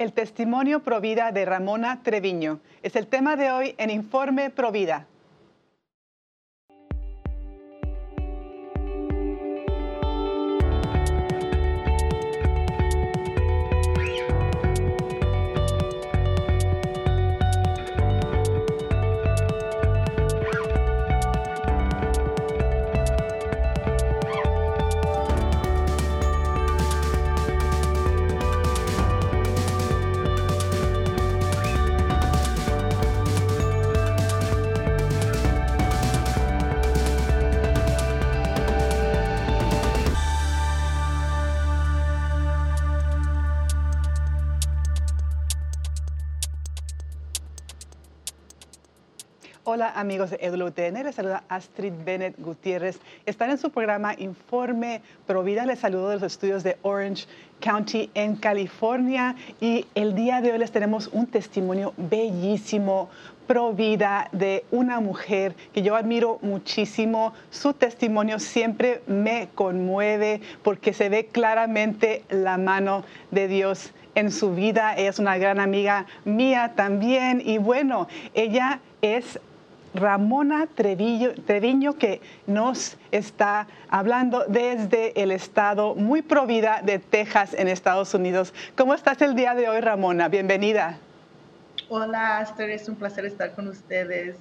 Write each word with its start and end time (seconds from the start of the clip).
El 0.00 0.14
testimonio 0.14 0.80
Provida 0.80 1.30
de 1.30 1.44
Ramona 1.44 2.02
Treviño 2.02 2.60
es 2.82 2.96
el 2.96 3.06
tema 3.06 3.36
de 3.36 3.50
hoy 3.50 3.74
en 3.76 3.90
Informe 3.90 4.48
Provida. 4.48 5.06
Amigos 50.00 50.30
de 50.30 50.38
EWTN, 50.40 51.04
les 51.04 51.14
saluda 51.14 51.44
Astrid 51.48 51.92
Bennett 52.04 52.34
Gutiérrez. 52.38 52.98
Están 53.26 53.50
en 53.50 53.58
su 53.58 53.70
programa 53.70 54.14
Informe 54.16 55.02
Provida. 55.26 55.66
Les 55.66 55.78
saludo 55.78 56.08
de 56.08 56.14
los 56.14 56.22
estudios 56.22 56.62
de 56.62 56.78
Orange 56.80 57.26
County 57.60 58.10
en 58.14 58.36
California 58.36 59.36
y 59.60 59.84
el 59.94 60.14
día 60.14 60.40
de 60.40 60.52
hoy 60.52 60.58
les 60.58 60.72
tenemos 60.72 61.08
un 61.12 61.26
testimonio 61.26 61.92
bellísimo 61.98 63.10
Provida 63.46 64.28
de 64.32 64.64
una 64.70 65.00
mujer 65.00 65.54
que 65.74 65.82
yo 65.82 65.96
admiro 65.96 66.38
muchísimo. 66.40 67.34
Su 67.50 67.74
testimonio 67.74 68.38
siempre 68.38 69.02
me 69.06 69.48
conmueve 69.54 70.40
porque 70.62 70.94
se 70.94 71.10
ve 71.10 71.26
claramente 71.26 72.24
la 72.30 72.56
mano 72.56 73.04
de 73.30 73.48
Dios 73.48 73.92
en 74.14 74.30
su 74.30 74.54
vida. 74.54 74.94
Ella 74.96 75.10
es 75.10 75.18
una 75.18 75.36
gran 75.36 75.60
amiga 75.60 76.06
mía 76.24 76.72
también 76.74 77.42
y 77.44 77.58
bueno, 77.58 78.08
ella 78.34 78.80
es 79.02 79.38
Ramona 79.94 80.66
Treviño, 80.66 81.96
que 81.98 82.20
nos 82.46 82.96
está 83.10 83.66
hablando 83.88 84.44
desde 84.46 85.20
el 85.20 85.32
estado 85.32 85.94
muy 85.94 86.22
provida 86.22 86.80
de 86.82 86.98
Texas 86.98 87.54
en 87.54 87.68
Estados 87.68 88.14
Unidos. 88.14 88.54
¿Cómo 88.76 88.94
estás 88.94 89.20
el 89.22 89.34
día 89.34 89.54
de 89.54 89.68
hoy, 89.68 89.80
Ramona? 89.80 90.28
Bienvenida. 90.28 90.98
Hola, 91.88 92.38
Aster, 92.38 92.70
es 92.70 92.88
un 92.88 92.94
placer 92.94 93.24
estar 93.24 93.52
con 93.54 93.66
ustedes. 93.66 94.36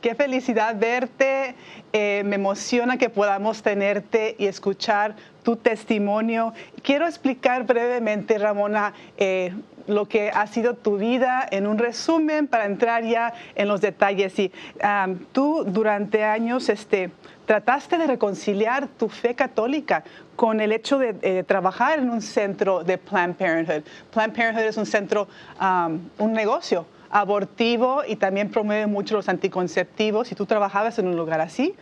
Qué 0.00 0.14
felicidad 0.14 0.76
verte. 0.78 1.54
Eh, 1.92 2.22
me 2.24 2.36
emociona 2.36 2.96
que 2.96 3.10
podamos 3.10 3.62
tenerte 3.62 4.34
y 4.38 4.46
escuchar 4.46 5.14
tu 5.42 5.56
testimonio. 5.56 6.54
Quiero 6.82 7.06
explicar 7.06 7.66
brevemente, 7.66 8.38
Ramona, 8.38 8.94
eh, 9.18 9.52
lo 9.86 10.08
que 10.08 10.30
ha 10.30 10.46
sido 10.46 10.72
tu 10.72 10.96
vida 10.96 11.46
en 11.50 11.66
un 11.66 11.76
resumen 11.76 12.46
para 12.46 12.64
entrar 12.64 13.04
ya 13.04 13.34
en 13.54 13.68
los 13.68 13.82
detalles. 13.82 14.38
Y 14.38 14.50
tú 15.32 15.64
durante 15.66 16.24
años 16.24 16.70
este, 16.70 17.10
trataste 17.44 17.98
de 17.98 18.06
reconciliar 18.06 18.86
tu 18.86 19.10
fe 19.10 19.34
católica 19.34 20.04
con 20.34 20.62
el 20.62 20.72
hecho 20.72 20.98
de 20.98 21.16
eh, 21.20 21.44
trabajar 21.46 21.98
en 21.98 22.08
un 22.08 22.22
centro 22.22 22.84
de 22.84 22.96
Planned 22.96 23.36
Parenthood. 23.36 23.82
Planned 24.10 24.34
Parenthood 24.34 24.64
es 24.64 24.76
un 24.78 24.86
centro, 24.86 25.28
un 26.18 26.32
negocio 26.32 26.86
abortivo 27.10 28.02
y 28.06 28.16
también 28.16 28.50
promueve 28.50 28.86
mucho 28.86 29.16
los 29.16 29.28
anticonceptivos. 29.28 30.30
Y 30.32 30.34
tú 30.34 30.46
trabajabas 30.46 30.98
en 30.98 31.08
un 31.08 31.16
lugar 31.16 31.40
así, 31.40 31.74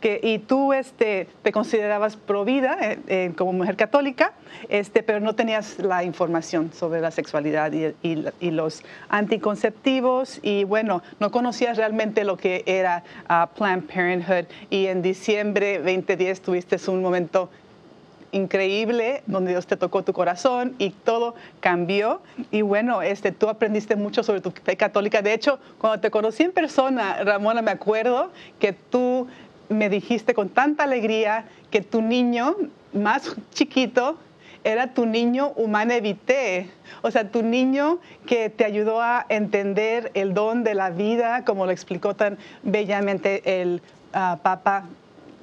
que, 0.00 0.20
y 0.22 0.38
tú 0.38 0.72
este, 0.72 1.26
te 1.42 1.52
considerabas 1.52 2.16
provida 2.16 2.78
eh, 2.80 2.98
eh, 3.08 3.32
como 3.36 3.52
mujer 3.52 3.76
católica, 3.76 4.32
este, 4.68 5.02
pero 5.02 5.20
no 5.20 5.34
tenías 5.34 5.78
la 5.78 6.04
información 6.04 6.72
sobre 6.72 7.00
la 7.00 7.10
sexualidad 7.10 7.72
y, 7.72 7.94
y, 8.02 8.50
los 8.50 8.82
anticonceptivos. 9.08 10.38
Y 10.42 10.64
bueno, 10.64 11.02
no 11.18 11.30
conocías 11.30 11.76
realmente 11.76 12.24
lo 12.24 12.36
que 12.36 12.62
era 12.66 13.02
uh, 13.28 13.54
Planned 13.56 13.84
Parenthood. 13.84 14.46
Y 14.70 14.86
en 14.86 15.02
diciembre 15.02 15.78
2010 15.78 16.40
tuviste 16.42 16.76
un 16.88 17.02
momento 17.02 17.50
increíble 18.32 19.22
donde 19.26 19.52
Dios 19.52 19.66
te 19.66 19.76
tocó 19.76 20.02
tu 20.02 20.12
corazón 20.12 20.74
y 20.78 20.90
todo 20.90 21.34
cambió. 21.60 22.20
Y 22.50 22.62
bueno, 22.62 23.02
este, 23.02 23.32
tú 23.32 23.48
aprendiste 23.48 23.96
mucho 23.96 24.22
sobre 24.22 24.40
tu 24.40 24.50
fe 24.50 24.76
católica. 24.76 25.22
De 25.22 25.32
hecho, 25.32 25.58
cuando 25.78 26.00
te 26.00 26.10
conocí 26.10 26.42
en 26.42 26.52
persona, 26.52 27.22
Ramona, 27.24 27.62
me 27.62 27.70
acuerdo 27.70 28.30
que 28.58 28.72
tú 28.72 29.26
me 29.68 29.88
dijiste 29.88 30.34
con 30.34 30.48
tanta 30.48 30.84
alegría 30.84 31.46
que 31.70 31.80
tu 31.80 32.02
niño 32.02 32.56
más 32.92 33.34
chiquito 33.52 34.18
era 34.66 34.88
tu 34.88 35.06
niño 35.06 35.52
humana 35.54 36.00
vitae, 36.00 36.68
o 37.02 37.10
sea, 37.12 37.30
tu 37.30 37.42
niño 37.42 38.00
que 38.26 38.50
te 38.50 38.64
ayudó 38.64 39.00
a 39.00 39.24
entender 39.28 40.10
el 40.14 40.34
don 40.34 40.64
de 40.64 40.74
la 40.74 40.90
vida, 40.90 41.44
como 41.44 41.66
lo 41.66 41.72
explicó 41.72 42.16
tan 42.16 42.36
bellamente 42.64 43.60
el 43.62 43.80
uh, 44.12 44.36
Papa 44.38 44.86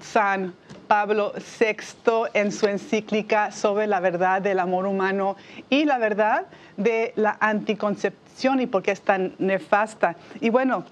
San 0.01 0.53
Pablo 0.87 1.33
VI 1.59 2.29
en 2.33 2.51
su 2.51 2.67
encíclica 2.67 3.51
sobre 3.51 3.87
la 3.87 3.99
verdad 3.99 4.41
del 4.41 4.59
amor 4.59 4.85
humano 4.85 5.35
y 5.69 5.85
la 5.85 5.97
verdad 5.97 6.45
de 6.77 7.13
la 7.15 7.37
anticoncepción 7.39 8.59
y 8.59 8.67
por 8.67 8.83
qué 8.83 8.91
es 8.91 9.01
tan 9.01 9.33
nefasta. 9.39 10.15
Y 10.41 10.49
bueno, 10.49 10.85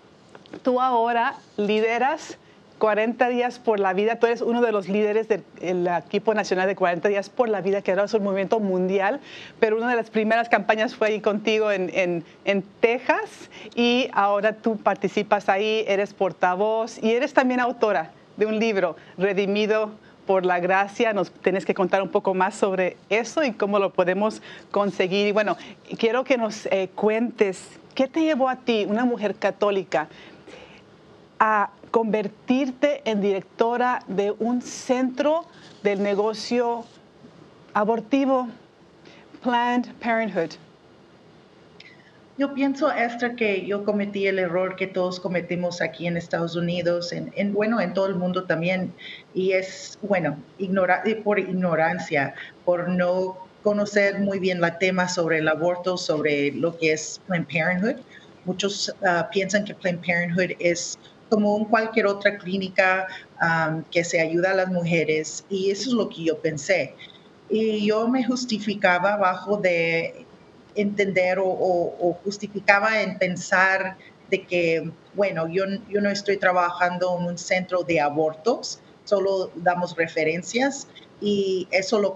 tú 0.63 0.81
ahora 0.81 1.35
lideras 1.57 2.37
40 2.79 3.29
días 3.29 3.59
por 3.59 3.79
la 3.79 3.93
vida, 3.93 4.15
tú 4.15 4.25
eres 4.25 4.41
uno 4.41 4.59
de 4.61 4.71
los 4.71 4.89
líderes 4.89 5.27
del 5.27 5.87
equipo 5.87 6.33
nacional 6.33 6.67
de 6.67 6.75
40 6.75 7.09
días 7.09 7.29
por 7.29 7.47
la 7.47 7.61
vida, 7.61 7.83
que 7.83 7.91
ahora 7.91 8.05
es 8.05 8.13
un 8.15 8.23
movimiento 8.23 8.59
mundial, 8.59 9.19
pero 9.59 9.77
una 9.77 9.87
de 9.87 9.95
las 9.95 10.09
primeras 10.09 10.49
campañas 10.49 10.95
fue 10.95 11.09
ahí 11.09 11.21
contigo 11.21 11.71
en, 11.71 11.91
en 11.93 12.63
Texas 12.79 13.51
y 13.75 14.09
ahora 14.13 14.53
tú 14.53 14.77
participas 14.77 15.47
ahí, 15.47 15.85
eres 15.87 16.15
portavoz 16.15 16.97
y 17.03 17.11
eres 17.11 17.35
también 17.35 17.59
autora 17.59 18.13
de 18.41 18.47
un 18.47 18.57
libro, 18.57 18.95
Redimido 19.19 19.91
por 20.25 20.47
la 20.47 20.59
gracia. 20.59 21.13
Nos 21.13 21.29
tienes 21.29 21.63
que 21.63 21.75
contar 21.75 22.01
un 22.01 22.09
poco 22.09 22.33
más 22.33 22.55
sobre 22.55 22.97
eso 23.09 23.43
y 23.43 23.51
cómo 23.51 23.77
lo 23.77 23.93
podemos 23.93 24.41
conseguir. 24.71 25.27
Y 25.27 25.31
bueno, 25.31 25.57
quiero 25.99 26.23
que 26.23 26.37
nos 26.37 26.65
eh, 26.65 26.89
cuentes 26.95 27.63
qué 27.93 28.07
te 28.07 28.21
llevó 28.21 28.49
a 28.49 28.55
ti, 28.55 28.87
una 28.89 29.05
mujer 29.05 29.35
católica, 29.35 30.07
a 31.39 31.69
convertirte 31.91 33.03
en 33.05 33.21
directora 33.21 34.01
de 34.07 34.31
un 34.39 34.63
centro 34.63 35.45
del 35.83 36.01
negocio 36.01 36.83
abortivo, 37.75 38.47
Planned 39.43 39.93
Parenthood. 40.01 40.53
Yo 42.41 42.55
pienso, 42.55 42.91
Esther, 42.91 43.35
que 43.35 43.67
yo 43.67 43.85
cometí 43.85 44.25
el 44.25 44.39
error 44.39 44.75
que 44.75 44.87
todos 44.87 45.19
cometimos 45.19 45.79
aquí 45.79 46.07
en 46.07 46.17
Estados 46.17 46.55
Unidos, 46.55 47.13
en, 47.13 47.53
bueno, 47.53 47.79
en 47.79 47.93
todo 47.93 48.07
el 48.07 48.15
mundo 48.15 48.45
también, 48.45 48.91
y 49.35 49.51
es, 49.51 49.99
bueno, 50.01 50.39
por 51.23 51.37
ignorancia, 51.37 52.33
por 52.65 52.89
no 52.89 53.37
conocer 53.61 54.21
muy 54.21 54.39
bien 54.39 54.59
la 54.59 54.79
tema 54.79 55.07
sobre 55.07 55.37
el 55.37 55.47
aborto, 55.49 55.97
sobre 55.97 56.51
lo 56.53 56.75
que 56.79 56.93
es 56.93 57.21
Planned 57.27 57.45
Parenthood. 57.45 58.01
Muchos 58.45 58.91
ah, 59.05 59.29
piensan 59.31 59.63
que 59.63 59.75
Planned 59.75 60.03
Parenthood 60.03 60.55
es 60.57 60.97
como 61.29 61.69
cualquier 61.69 62.07
otra 62.07 62.39
clínica 62.39 63.05
que 63.91 64.03
se 64.03 64.19
ayuda 64.19 64.49
a 64.49 64.55
las 64.55 64.69
mujeres, 64.69 65.45
y 65.47 65.69
eso 65.69 65.91
es 65.91 65.93
lo 65.93 66.09
que 66.09 66.23
yo 66.23 66.39
pensé. 66.39 66.95
Y 67.51 67.85
yo 67.85 68.07
me 68.07 68.23
justificaba 68.23 69.17
bajo 69.17 69.57
de 69.57 70.20
entender 70.75 71.37
o, 71.39 72.17
justificaba 72.23 73.01
en 73.01 73.17
pensar 73.17 73.97
de 74.29 74.45
que, 74.45 74.91
bueno, 75.13 75.47
yo, 75.47 75.65
yo 75.89 76.01
no 76.01 76.09
estoy 76.09 76.37
trabajando 76.37 77.17
en 77.19 77.25
un 77.25 77.37
centro 77.37 77.83
de 77.83 77.99
abortos, 77.99 78.79
solo 79.03 79.51
damos 79.55 79.95
referencias 79.95 80.87
y 81.19 81.67
eso 81.71 81.99
lo 81.99 82.15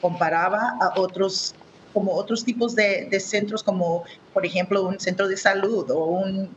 comparaba 0.00 0.76
a 0.80 1.00
otros 1.00 1.54
como 1.92 2.12
otros 2.12 2.44
tipos 2.44 2.74
de, 2.74 3.08
centros 3.20 3.62
como 3.62 4.04
por 4.32 4.46
ejemplo 4.46 4.86
un 4.86 4.98
centro 4.98 5.28
de 5.28 5.36
salud 5.36 5.90
o 5.90 6.04
una 6.04 6.48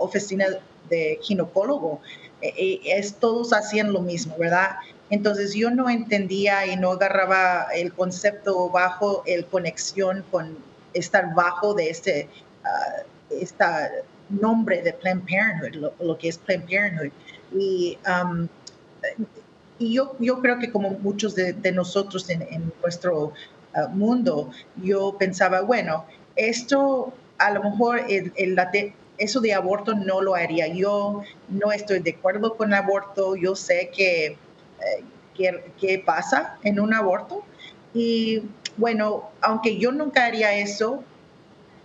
oficina 0.00 0.46
de 0.88 1.18
ginecólogo 1.22 2.00
es 2.40 3.14
todos 3.14 3.52
hacían 3.52 3.92
lo 3.92 4.00
mismo 4.00 4.36
verdad 4.38 4.76
entonces 5.10 5.54
yo 5.54 5.70
no 5.70 5.88
entendía 5.88 6.66
y 6.66 6.76
no 6.76 6.92
agarraba 6.92 7.68
el 7.74 7.92
concepto 7.92 8.68
bajo 8.70 9.22
el 9.26 9.46
conexión 9.46 10.24
con 10.30 10.56
estar 10.92 11.34
bajo 11.34 11.74
de 11.74 11.90
este 11.90 12.28
uh, 12.64 13.48
nombre 14.28 14.82
de 14.82 14.92
Planned 14.92 15.24
Parenthood, 15.24 15.92
lo, 16.00 16.18
que 16.18 16.28
es 16.28 16.38
Planned 16.38 16.66
Parenthood. 16.66 17.10
Y, 17.54 17.98
um, 18.06 18.48
yo, 19.78 20.16
yo 20.18 20.40
creo 20.40 20.58
que 20.58 20.70
como 20.70 20.90
muchos 20.90 21.34
de, 21.34 21.72
nosotros 21.72 22.28
en, 22.30 22.72
nuestro 22.82 23.32
ah, 23.74 23.86
mundo, 23.88 24.50
yo 24.82 25.16
pensaba, 25.18 25.60
bueno, 25.60 26.04
esto 26.36 27.12
a 27.38 27.52
lo 27.52 27.62
mejor 27.62 28.00
el, 28.08 28.56
eso 29.18 29.40
de 29.40 29.52
aborto 29.52 29.94
no 29.94 30.20
lo 30.20 30.34
haría. 30.34 30.68
Yo 30.68 31.22
no 31.48 31.72
estoy 31.72 31.98
de 32.00 32.10
acuerdo 32.10 32.56
con 32.56 32.68
el 32.68 32.74
aborto, 32.74 33.36
yo 33.36 33.54
sé 33.54 33.90
que, 33.94 34.36
eh, 35.38 36.02
pasa 36.04 36.58
en 36.62 36.80
un 36.80 36.94
aborto. 36.94 37.44
Y 37.94 38.42
bueno, 38.76 39.30
aunque 39.40 39.78
yo 39.78 39.92
nunca 39.92 40.26
haría 40.26 40.54
eso, 40.54 41.02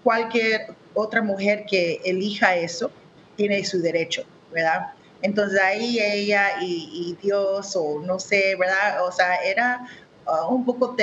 cualquier 0.04 0.74
otra 0.94 1.22
mujer 1.22 1.66
que 1.70 2.02
elija 2.06 2.56
eso 2.56 2.92
tiene 3.36 3.64
su 3.66 3.82
derecho, 3.82 4.24
¿verdad? 4.52 4.92
Entonces 5.22 5.60
ahí 5.60 6.00
ella 6.00 6.62
y, 6.62 7.18
Dios, 7.22 7.76
o 7.76 8.02
no 8.02 8.20
sé, 8.20 8.56
¿verdad? 8.60 9.06
O 9.08 9.12
sea, 9.12 9.36
era 9.38 9.88
uh, 10.28 10.54
un 10.54 10.66
poco 10.66 10.96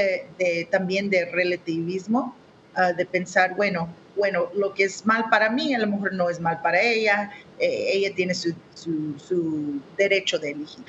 también 0.71 1.09
de 1.09 1.25
relativismo, 1.25 2.37
uh, 2.77 2.95
de 2.95 3.07
pensar, 3.07 3.57
bueno, 3.57 3.89
bueno, 4.21 4.51
lo 4.55 4.75
que 4.75 4.85
es 4.85 5.07
mal 5.07 5.25
para 5.31 5.49
mí 5.49 5.75
a 5.75 5.79
lo 5.79 5.87
mejor 5.87 6.13
no 6.13 6.29
es 6.29 6.39
mal 6.39 6.61
para 6.61 6.79
ella, 6.79 7.31
eh, 7.59 7.91
ella 7.95 8.15
tiene 8.15 8.35
su, 8.35 8.55
su, 8.75 9.81
derecho 9.97 10.39
de 10.39 10.51
elegir. 10.51 10.85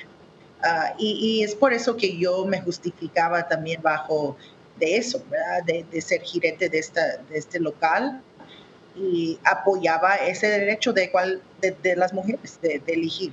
Uh, 0.62 0.94
y, 0.98 1.42
es 1.42 1.54
por 1.54 1.72
eso 1.72 1.96
que 1.96 2.16
yo 2.18 2.44
me 2.44 2.60
justificaba 2.60 3.48
también 3.48 3.80
bajo 3.80 4.36
de 4.78 4.96
eso. 4.96 5.24
De, 5.66 6.00
ser 6.02 6.20
gerente 6.22 6.68
de, 6.68 6.78
esta, 6.78 7.16
de 7.30 7.38
este 7.38 7.58
local 7.58 8.20
y 8.94 9.38
apoyaba 9.44 10.16
ese 10.16 10.48
derecho 10.48 10.92
de, 10.92 11.10
cual, 11.10 11.40
de, 11.60 11.96
las 11.96 12.12
mujeres 12.12 12.60
de, 12.60 12.82
elegir. 12.86 13.32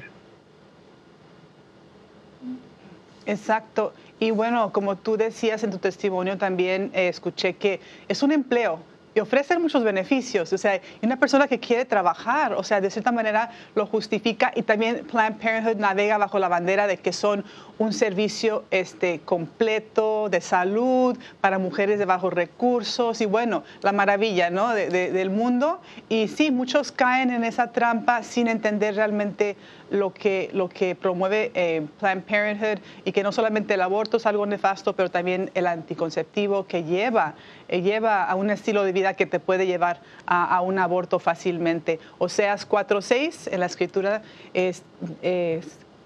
Exacto. 3.25 3.93
Y 4.17 4.31
bueno, 4.31 4.71
como 4.71 4.95
tú 4.95 5.17
decías 5.17 5.63
en 5.63 5.71
tu 5.71 5.77
testimonio 5.77 6.37
también, 6.37 6.89
eh, 6.93 7.09
escuché 7.09 7.53
que 7.57 7.81
es 8.07 8.23
un 8.23 8.31
empleo, 8.31 8.79
y 9.13 9.19
ofrecen 9.19 9.61
muchos 9.61 9.83
beneficios. 9.83 10.51
O 10.53 10.57
sea, 10.57 10.79
una 11.01 11.17
persona 11.17 11.47
que 11.47 11.59
quiere 11.59 11.85
trabajar, 11.85 12.53
o 12.53 12.63
sea, 12.63 12.81
de 12.81 12.89
cierta 12.89 13.11
manera 13.11 13.51
lo 13.75 13.85
justifica 13.85 14.51
y 14.55 14.63
también 14.63 15.05
Planned 15.05 15.39
Parenthood 15.39 15.77
navega 15.77 16.17
bajo 16.17 16.39
la 16.39 16.47
bandera 16.47 16.87
de 16.87 16.97
que 16.97 17.13
son 17.13 17.43
un 17.77 17.93
servicio 17.93 18.65
este, 18.71 19.19
completo 19.21 20.29
de 20.29 20.41
salud 20.41 21.17
para 21.41 21.59
mujeres 21.59 21.97
de 21.97 22.05
bajos 22.05 22.33
recursos 22.33 23.21
y 23.21 23.25
bueno, 23.25 23.63
la 23.81 23.91
maravilla 23.91 24.49
¿no? 24.49 24.73
del 24.73 25.29
mundo. 25.29 25.81
Y 26.09 26.27
sí, 26.27 26.51
muchos 26.51 26.91
caen 26.91 27.31
en 27.31 27.43
esa 27.43 27.71
trampa 27.71 28.23
sin 28.23 28.47
entender 28.47 28.95
realmente 28.95 29.55
lo 29.89 30.13
que, 30.13 30.49
lo 30.53 30.69
que 30.69 30.95
promueve 30.95 31.51
eh, 31.53 31.85
Planned 31.99 32.23
Parenthood 32.23 32.79
y 33.05 33.11
que 33.11 33.23
no 33.23 33.31
solamente 33.31 33.73
el 33.73 33.81
aborto 33.81 34.17
es 34.17 34.25
algo 34.25 34.45
nefasto, 34.45 34.93
pero 34.93 35.09
también 35.09 35.51
el 35.53 35.67
anticonceptivo 35.67 36.65
que 36.65 36.83
lleva, 36.83 37.35
eh, 37.67 37.81
lleva 37.81 38.25
a 38.25 38.35
un 38.35 38.49
estilo 38.49 38.83
de 38.83 38.91
vida 38.91 39.13
que 39.13 39.25
te 39.25 39.39
puede 39.39 39.65
llevar 39.65 40.01
a, 40.25 40.61
un 40.61 40.79
aborto 40.79 41.19
fácilmente. 41.19 41.99
Oseas 42.17 42.67
4.6 42.67 43.51
en 43.51 43.59
la 43.59 43.65
escritura 43.65 44.21
es, 44.53 44.83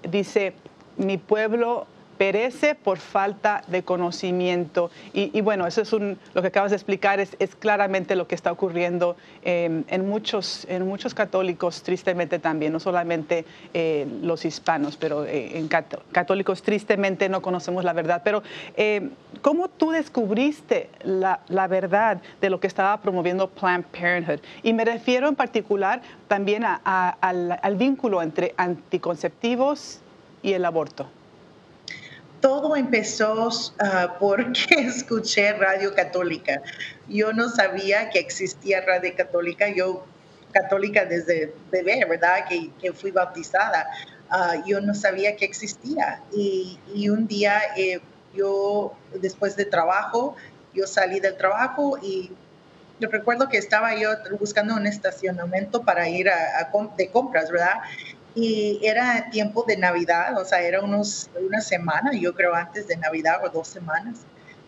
dice, 0.03 0.53
mi 0.97 1.18
pueblo 1.18 1.88
perece 2.18 2.75
por 2.75 2.98
falta 2.98 3.63
de 3.68 3.83
conocimiento. 3.83 4.92
Y, 5.13 5.42
bueno, 5.42 5.68
eso 5.68 5.81
es 5.81 5.92
lo 5.92 6.42
que 6.42 6.48
acabas 6.48 6.71
de 6.71 6.77
explicar, 6.77 7.19
es, 7.19 7.36
claramente 7.60 8.15
lo 8.15 8.27
que 8.27 8.36
está 8.36 8.51
ocurriendo 8.51 9.15
en, 9.44 10.07
muchos, 10.07 10.65
en 10.69 10.88
muchos 10.88 11.13
católicos, 11.13 11.83
tristemente 11.83 12.39
también, 12.39 12.74
no 12.74 12.80
solamente 12.80 13.45
eh, 13.74 14.07
los 14.21 14.45
hispanos, 14.45 14.98
pero 14.98 15.25
eh, 15.25 15.57
en 15.57 15.68
católicos 15.68 16.62
tristemente 16.62 17.30
no 17.30 17.42
conocemos 17.42 17.83
la 17.83 17.94
verdad. 17.94 18.21
Pero, 18.24 18.44
eh, 18.75 19.10
¿cómo 19.42 19.68
tú 19.68 19.92
descubriste 19.92 20.89
la, 21.04 21.39
verdad 21.68 22.21
de 22.42 22.50
lo 22.50 22.60
que 22.60 22.68
estaba 22.68 23.01
promoviendo 23.01 23.50
Planned 23.50 23.86
Parenthood? 23.86 24.39
Y 24.63 24.74
me 24.74 24.86
refiero 24.86 25.27
en 25.27 25.36
particular 25.36 26.01
también 26.27 26.63
al 26.65 27.75
vínculo 27.75 28.21
entre 28.21 28.54
anticonceptivos 28.57 30.00
y 30.42 30.54
el 30.54 30.65
aborto? 30.65 31.07
Todo 32.44 32.75
empezó 32.75 33.48
ah, 33.80 34.18
porque 34.19 34.66
escuché 34.78 35.54
Radio 35.54 35.95
Católica. 35.95 36.62
Yo 37.07 37.31
no 37.31 37.48
sabía 37.48 38.10
que 38.10 38.19
existía 38.19 38.81
Radio 38.81 39.13
Católica. 39.16 39.69
Yo, 39.69 40.06
católica 40.51 41.06
desde 41.06 41.54
bebé, 41.72 42.04
¿verdad? 42.04 42.44
Que, 42.50 42.92
fui 42.92 43.12
bautizada. 43.12 43.88
Ah, 44.30 44.56
yo 44.68 44.81
no 44.81 44.94
sabía 44.94 45.38
que 45.38 45.45
existía. 45.45 46.22
Y, 46.34 46.78
un 47.07 47.28
día 47.28 47.62
eh, 47.78 48.01
yo, 48.36 48.94
después 49.22 49.56
de 49.56 49.63
trabajo, 49.63 50.36
yo 50.74 50.86
salí 50.86 51.22
del 51.22 51.38
trabajo 51.38 51.98
y 52.01 52.30
yo 53.00 53.07
recuerdo 53.07 53.48
que 53.48 53.57
estaba 53.57 53.96
yo 53.96 54.10
buscando 54.38 54.75
un 54.75 54.86
estacionamiento 54.86 55.84
para 55.84 56.10
ir 56.10 56.30
a, 56.30 56.69
de 56.98 57.10
compras, 57.10 57.50
¿verdad? 57.50 57.78
Y 58.35 58.80
era 58.81 59.30
tiempo 59.30 59.63
de 59.68 59.77
Navidad, 59.77 60.39
o 60.39 60.45
sea, 60.45 60.62
era 60.62 60.81
unos, 60.81 61.30
una 61.39 61.62
semana, 61.62 62.12
yo 62.13 62.33
creo 62.33 62.56
antes 62.56 62.88
de 62.88 62.97
Navidad 62.97 63.41
o 63.45 63.50
dos 63.50 63.68
semanas. 63.68 64.21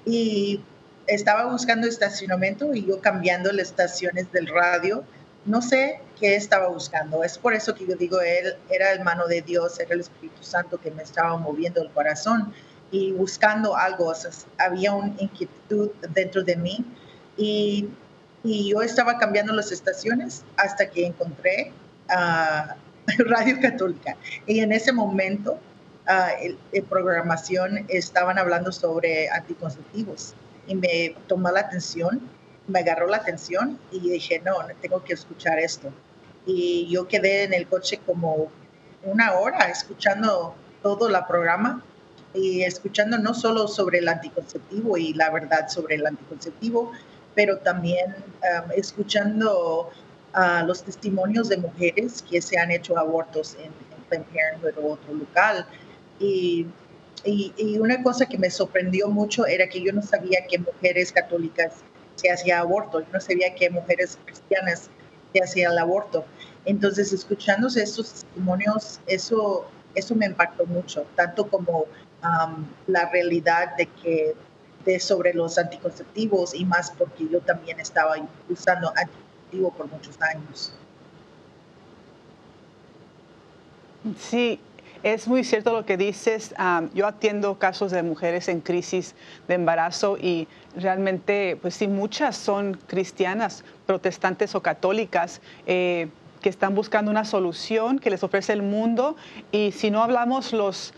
Y 0.05 0.61
estaba 1.07 1.45
buscando 1.51 1.87
estacionamiento 1.87 2.73
y 2.73 2.85
yo 2.85 3.01
cambiando 3.01 3.51
las 3.51 3.69
estaciones 3.69 4.31
del 4.31 4.47
radio. 4.47 5.03
No 5.45 5.61
sé 5.61 5.99
qué 6.19 6.35
estaba 6.35 6.67
buscando. 6.67 7.23
Es 7.23 7.37
por 7.37 7.53
eso 7.53 7.73
que 7.73 7.87
yo 7.87 7.95
digo, 7.95 8.21
él 8.21 8.55
era 8.69 8.91
el 8.91 9.03
mano 9.03 9.27
de 9.27 9.41
Dios, 9.41 9.79
era 9.79 9.93
el 9.95 10.01
Espíritu 10.01 10.43
Santo 10.43 10.79
que 10.79 10.91
me 10.91 11.03
estaba 11.03 11.35
moviendo 11.37 11.81
el 11.81 11.89
corazón 11.91 12.53
y 12.91 13.11
buscando 13.13 13.75
algo. 13.75 14.07
O 14.07 14.15
sea, 14.15 14.31
había 14.59 14.93
una 14.93 15.15
inquietud 15.19 15.89
dentro 16.13 16.43
de 16.43 16.55
mí 16.55 16.85
y, 17.37 17.89
y, 18.43 18.69
yo 18.69 18.81
estaba 18.81 19.17
cambiando 19.17 19.53
las 19.53 19.71
estaciones 19.71 20.43
hasta 20.55 20.89
que 20.89 21.05
encontré 21.05 21.73
a 22.09 22.75
Radio 23.17 23.59
Católica. 23.61 24.15
Y 24.47 24.59
en 24.59 24.71
ese 24.71 24.91
momento, 24.91 25.59
uh, 26.07 26.55
el, 26.71 26.83
programación 26.83 27.85
estaban 27.89 28.37
hablando 28.37 28.71
sobre 28.71 29.29
anticonceptivos 29.29 30.33
y 30.67 30.75
me 30.75 31.15
tomó 31.27 31.51
la 31.51 31.61
atención, 31.61 32.21
me 32.67 32.79
agarró 32.79 33.07
la 33.07 33.17
atención 33.17 33.79
y 33.91 33.99
dije, 33.99 34.41
no, 34.43 34.55
tengo 34.81 35.03
que 35.03 35.13
escuchar 35.13 35.59
esto. 35.59 35.91
Y 36.45 36.87
yo 36.89 37.07
quedé 37.07 37.43
en 37.43 37.53
el 37.53 37.67
coche 37.67 37.99
como 38.05 38.51
una 39.03 39.33
hora 39.33 39.65
escuchando 39.69 40.55
todo 40.81 41.09
el 41.09 41.15
programa 41.27 41.83
y 42.33 42.63
escuchando 42.63 43.17
no 43.17 43.33
solo 43.33 43.67
sobre 43.67 43.99
el 43.99 44.07
anticonceptivo 44.07 44.97
y 44.97 45.13
la 45.13 45.29
verdad 45.29 45.67
sobre 45.69 45.95
el 45.95 46.05
anticonceptivo, 46.05 46.91
pero 47.33 47.57
también 47.59 48.15
um, 48.17 48.71
escuchando 48.75 49.89
los 50.65 50.83
testimonios 50.83 51.49
de 51.49 51.57
mujeres 51.57 52.23
que 52.29 52.41
se 52.41 52.57
han 52.57 52.71
hecho 52.71 52.97
abortos 52.97 53.55
en, 53.59 53.71
Planned 54.09 54.27
Parenthood 54.27 54.83
o 54.83 54.93
otro 54.93 55.13
local. 55.15 55.65
Y, 56.19 56.67
y, 57.23 57.79
una 57.79 58.03
cosa 58.03 58.27
que 58.27 58.37
me 58.37 58.51
sorprendió 58.51 59.07
mucho 59.09 59.47
era 59.47 59.67
que 59.67 59.81
yo 59.81 59.91
no 59.91 60.01
sabía 60.01 60.45
que 60.47 60.59
mujeres 60.59 61.11
católicas 61.11 61.73
se 62.15 62.29
hacían 62.31 62.59
aborto, 62.59 62.99
yo 62.99 63.07
no 63.11 63.19
sabía 63.19 63.55
que 63.55 63.69
mujeres 63.69 64.19
cristianas 64.25 64.89
se 65.33 65.43
hacían 65.43 65.71
el 65.71 65.79
aborto. 65.79 66.25
Entonces, 66.65 67.13
escuchándose 67.13 67.81
estos 67.81 68.11
testimonios, 68.11 68.99
eso, 69.07 69.65
eso 69.95 70.15
me 70.15 70.27
impactó 70.27 70.65
mucho, 70.67 71.05
tanto 71.15 71.47
como 71.47 71.85
la 72.87 73.09
realidad 73.11 73.75
de 73.75 73.87
que 73.87 74.35
de 74.85 74.99
sobre 74.99 75.33
los 75.33 75.57
anticonceptivos 75.57 76.53
y 76.53 76.63
más 76.63 76.91
porque 76.91 77.27
yo 77.27 77.39
también 77.41 77.79
estaba 77.79 78.15
usando 78.49 78.89
anticonceptivos 78.89 79.24
por 79.71 79.87
muchos 79.87 80.19
años. 80.21 80.73
Sí, 84.17 84.59
es 85.03 85.27
muy 85.27 85.43
cierto 85.43 85.73
lo 85.73 85.85
que 85.85 85.97
dices. 85.97 86.53
yo 86.93 87.07
atiendo 87.07 87.57
casos 87.57 87.91
de 87.91 88.03
mujeres 88.03 88.47
en 88.47 88.61
crisis 88.61 89.15
de 89.47 89.55
embarazo 89.55 90.17
y 90.17 90.47
realmente, 90.75 91.57
pues 91.61 91.75
sí, 91.75 91.87
muchas 91.87 92.35
son 92.35 92.79
cristianas, 92.87 93.63
protestantes 93.85 94.55
o 94.55 94.61
católicas. 94.61 95.41
Eh, 95.65 96.09
que 96.41 96.49
están 96.49 96.75
buscando 96.75 97.09
una 97.09 97.25
solución 97.25 97.97
que 97.97 98.11
les 98.11 98.23
ofrece 98.23 98.53
el 98.53 98.61
mundo 98.61 99.15
y 99.51 99.71
si 99.71 99.89
no 99.89 100.03
hablamos 100.03 100.53
los 100.53 100.93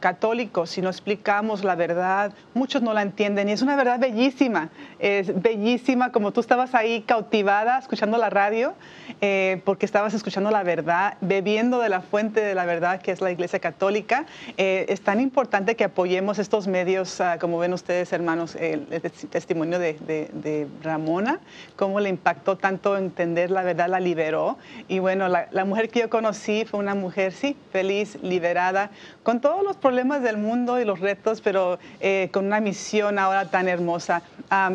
católicos, 0.00 0.70
si 0.70 0.82
no 0.82 0.88
explicamos 0.88 1.62
la 1.62 1.76
verdad, 1.76 2.32
muchos 2.52 2.82
no 2.82 2.92
la 2.94 3.02
entienden 3.02 3.48
y 3.48 3.52
es 3.52 3.62
una 3.62 3.76
verdad 3.76 4.00
bellísima, 4.00 4.70
es 4.98 5.40
bellísima 5.40 6.10
como 6.10 6.32
tú 6.32 6.40
estabas 6.40 6.74
ahí 6.74 7.02
cautivada 7.02 7.78
escuchando 7.78 8.18
la 8.18 8.28
radio 8.28 8.74
eh, 9.20 9.60
porque 9.64 9.86
estabas 9.86 10.14
escuchando 10.14 10.50
la 10.50 10.64
verdad, 10.64 11.16
bebiendo 11.20 11.78
de 11.78 11.88
la 11.88 12.00
fuente 12.00 12.40
de 12.40 12.56
la 12.56 12.64
verdad 12.64 13.00
que 13.00 13.12
es 13.12 13.20
la 13.20 13.30
Iglesia 13.30 13.60
Católica. 13.60 14.26
Eh, 14.56 14.86
es 14.88 15.00
tan 15.02 15.20
importante 15.20 15.76
que 15.76 15.84
apoyemos 15.84 16.40
estos 16.40 16.66
medios, 16.66 17.20
ah, 17.20 17.38
como 17.38 17.58
ven 17.58 17.72
ustedes 17.72 18.12
hermanos, 18.12 18.56
el, 18.56 18.86
testimonio 19.30 19.78
de, 19.78 19.94
de, 19.94 20.66
Ramona, 20.82 21.38
cómo 21.76 22.00
le 22.00 22.08
impactó 22.08 22.56
tanto 22.56 22.96
entender 22.96 23.50
la 23.50 23.62
verdad, 23.62 23.88
la 23.88 24.00
liberó 24.00 24.58
y 24.88 24.98
bueno, 24.98 25.28
la, 25.28 25.46
la 25.52 25.64
mujer 25.64 25.88
que 25.88 26.00
yo 26.00 26.10
conocí 26.10 26.64
fue 26.64 26.80
una 26.80 26.94
mujer, 26.94 27.32
sí, 27.32 27.56
feliz, 27.70 28.18
liberada, 28.22 28.90
con 29.22 29.40
todo 29.40 29.51
todos 29.52 29.64
los 29.64 29.76
problemas 29.76 30.22
del 30.22 30.38
mundo 30.38 30.80
y 30.80 30.86
los 30.86 31.00
retos, 31.00 31.42
pero 31.42 31.78
eh, 32.00 32.30
con 32.32 32.46
una 32.46 32.58
misión 32.58 33.18
ahora 33.18 33.50
tan 33.50 33.68
hermosa. 33.68 34.22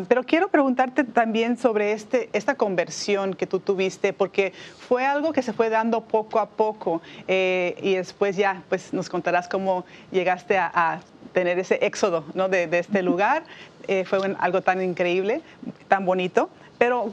pero 0.06 0.22
quiero 0.22 0.50
preguntarte 0.50 1.02
también 1.02 1.58
sobre 1.58 1.90
este, 1.90 2.30
esta 2.32 2.54
conversión 2.54 3.34
que 3.34 3.48
tú 3.48 3.58
tuviste, 3.58 4.12
porque 4.12 4.52
fue 4.88 5.04
algo 5.04 5.32
que 5.32 5.42
se 5.42 5.52
fue 5.52 5.68
dando 5.68 6.02
poco 6.02 6.38
a 6.38 6.50
poco 6.50 7.02
eh, 7.26 7.76
y 7.82 7.96
después 7.96 8.36
ya 8.36 8.62
pues 8.68 8.92
nos 8.92 9.08
contarás 9.08 9.48
cómo 9.48 9.84
llegaste 10.12 10.56
a, 10.58 11.00
tener 11.32 11.58
ese 11.58 11.84
éxodo 11.84 12.24
¿no? 12.34 12.48
de, 12.48 12.68
este 12.78 13.02
lugar. 13.02 13.42
Eh, 13.88 14.04
fue 14.04 14.20
algo 14.38 14.62
tan 14.62 14.80
increíble, 14.80 15.40
tan 15.88 16.06
bonito. 16.06 16.50
Pero 16.78 17.12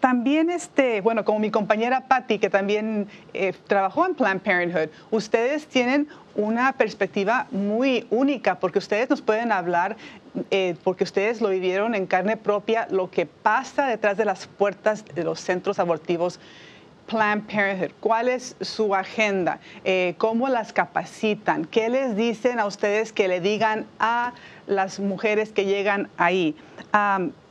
también, 0.00 0.50
este, 0.50 1.00
bueno, 1.00 1.24
como 1.24 1.38
mi 1.38 1.50
compañera 1.50 2.02
Patty, 2.08 2.38
que 2.38 2.50
también 2.50 3.08
eh, 3.32 3.52
trabajó 3.66 4.06
en 4.06 4.14
Planned 4.14 4.42
Parenthood, 4.42 4.88
ustedes 5.10 5.66
tienen 5.66 6.08
una 6.34 6.72
perspectiva 6.72 7.46
muy 7.50 8.06
única 8.10 8.58
porque 8.58 8.78
ustedes 8.78 9.08
nos 9.08 9.22
pueden 9.22 9.52
hablar, 9.52 9.96
eh, 10.50 10.76
porque 10.82 11.04
ustedes 11.04 11.40
lo 11.40 11.48
vivieron 11.48 11.94
en 11.94 12.06
carne 12.06 12.36
propia, 12.36 12.88
lo 12.90 13.10
que 13.10 13.26
pasa 13.26 13.86
detrás 13.86 14.16
de 14.16 14.24
las 14.24 14.46
puertas 14.46 15.04
de 15.14 15.24
los 15.24 15.40
centros 15.40 15.78
abortivos. 15.78 16.40
Planned 17.06 17.46
Parenthood, 17.46 17.92
cuál 18.00 18.28
es 18.28 18.56
su 18.60 18.94
agenda, 18.94 19.60
eh, 19.84 20.14
cómo 20.18 20.48
las 20.48 20.72
capacitan, 20.72 21.64
qué 21.64 21.88
les 21.88 22.16
dicen 22.16 22.58
a 22.58 22.66
ustedes 22.66 23.12
que 23.12 23.28
le 23.28 23.40
digan 23.40 23.86
a 23.98 24.32
las 24.66 25.00
mujeres 25.00 25.52
que 25.52 25.66
llegan 25.66 26.08
ahí. 26.16 26.56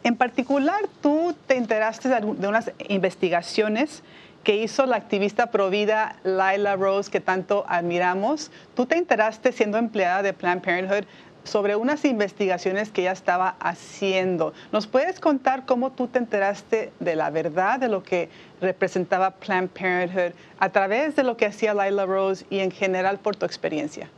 En 0.04 0.16
particular, 0.18 0.82
tú 1.02 1.36
te 1.48 1.56
enteraste 1.56 2.10
de 2.10 2.48
unas 2.48 2.72
investigaciones 2.90 4.04
que 4.44 4.58
hizo 4.58 4.86
la 4.86 4.98
activista 4.98 5.52
provida 5.52 6.18
Lila 6.24 6.76
Rose, 6.76 7.10
que 7.10 7.22
tanto 7.22 7.64
admiramos. 7.68 8.52
Tú 8.76 8.86
te 8.86 8.98
enteraste 8.98 9.54
siendo 9.54 9.78
empleada 9.78 10.22
de 10.22 10.34
Planned 10.34 10.64
Parenthood 10.64 11.06
sobre 11.44 11.76
unas 11.76 12.06
investigaciones 12.06 12.90
que 12.90 13.02
ella 13.02 13.12
estaba 13.12 13.56
haciendo. 13.60 14.54
¿Nos 14.72 14.88
puedes 14.88 15.20
contar 15.20 15.66
cómo 15.66 15.92
tú 15.92 16.08
te 16.08 16.20
enteraste 16.20 16.92
de 17.00 17.16
la 17.16 17.30
verdad 17.30 17.80
de 17.80 17.90
lo 17.90 18.04
que 18.04 18.30
representaba 18.62 19.32
Planned 19.32 19.70
Parenthood 19.70 20.34
a 20.60 20.70
través 20.70 21.16
de 21.16 21.24
lo 21.24 21.38
que 21.38 21.46
hacía 21.46 21.74
Lila 21.74 22.06
Rose 22.06 22.46
y 22.50 22.60
en 22.60 22.72
general 22.72 23.20
por 23.20 23.36
tu 23.36 23.46
experiencia? 23.46 24.10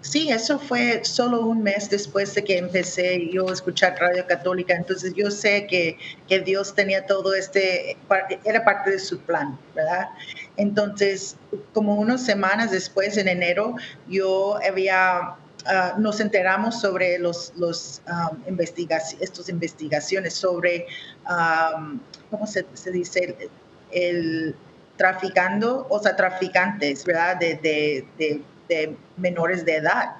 Sí, 0.00 0.30
eso 0.30 0.58
fue 0.58 1.04
solo 1.04 1.44
un 1.44 1.62
mes 1.62 1.90
después 1.90 2.34
de 2.34 2.42
que 2.42 2.56
empecé 2.56 3.28
yo 3.30 3.50
a 3.50 3.52
escuchar 3.52 3.96
Radio 4.00 4.26
Católica, 4.26 4.74
entonces 4.74 5.12
yo 5.14 5.30
sé 5.30 5.66
que, 5.66 5.98
que 6.28 6.40
Dios 6.40 6.74
tenía 6.74 7.04
todo 7.04 7.34
este, 7.34 7.96
era 8.44 8.64
parte 8.64 8.92
de 8.92 8.98
su 8.98 9.18
plan, 9.18 9.58
¿verdad? 9.74 10.08
Entonces, 10.56 11.36
como 11.74 11.96
unas 11.96 12.24
semanas 12.24 12.70
después, 12.70 13.16
en 13.18 13.28
enero, 13.28 13.74
yo 14.08 14.58
había 14.66 15.36
Uh, 15.68 16.00
nos 16.00 16.18
enteramos 16.20 16.80
sobre 16.80 17.18
los, 17.18 17.52
los 17.56 18.00
um, 18.08 18.58
estas 18.58 19.48
investigaciones 19.50 20.32
sobre, 20.32 20.86
um, 21.28 22.00
¿cómo 22.30 22.46
se, 22.46 22.64
dice? 22.90 23.36
El, 23.38 23.50
el, 23.90 24.56
traficando, 24.96 25.86
o 25.90 26.02
sea, 26.02 26.16
traficantes, 26.16 27.04
¿verdad? 27.04 27.36
De, 27.36 27.56
de, 27.56 28.08
de 28.18 28.42
de 28.68 28.96
menores 29.16 29.64
de 29.64 29.76
edad. 29.76 30.16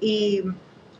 Y, 0.00 0.42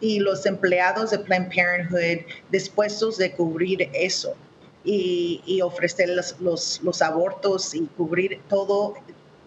y 0.01 0.19
los 0.19 0.47
empleados 0.47 1.11
de 1.11 1.19
Planned 1.21 1.53
Parenthood 1.55 2.27
dispuestos 2.51 3.19
de 3.19 3.33
cubrir 3.33 3.89
eso 3.93 4.35
y, 4.85 5.43
y 5.47 5.61
ofrecer 5.61 6.09
los, 6.11 6.41
los, 6.41 6.81
los, 6.83 7.03
abortos 7.03 7.75
y 7.75 7.81
cubrir 7.97 8.41
todo, 8.49 8.95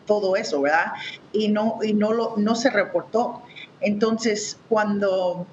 todo 0.06 0.36
eso, 0.36 0.62
¿verdad? 0.62 0.94
Y 1.34 1.48
no, 1.50 1.79
y 1.82 1.94
no, 1.94 2.13
lo, 2.13 2.36
no 2.38 2.56
se 2.56 2.70
reportó. 2.70 3.41
Entonces, 3.81 4.57
cuando, 4.67 5.48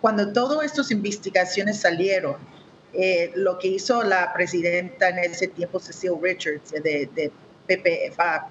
cuando 0.00 0.32
todas 0.32 0.64
estas 0.64 0.90
investigaciones 0.90 1.80
salieron, 1.80 2.36
eh, 2.92 3.32
lo 3.34 3.58
que 3.58 3.68
hizo 3.68 4.02
la 4.02 4.32
presidenta 4.32 5.08
en 5.08 5.18
ese 5.18 5.48
tiempo, 5.48 5.80
Cecile 5.80 6.16
Richards, 6.20 6.70
de, 6.70 7.08
de 7.14 7.32
PPFA, 7.66 8.48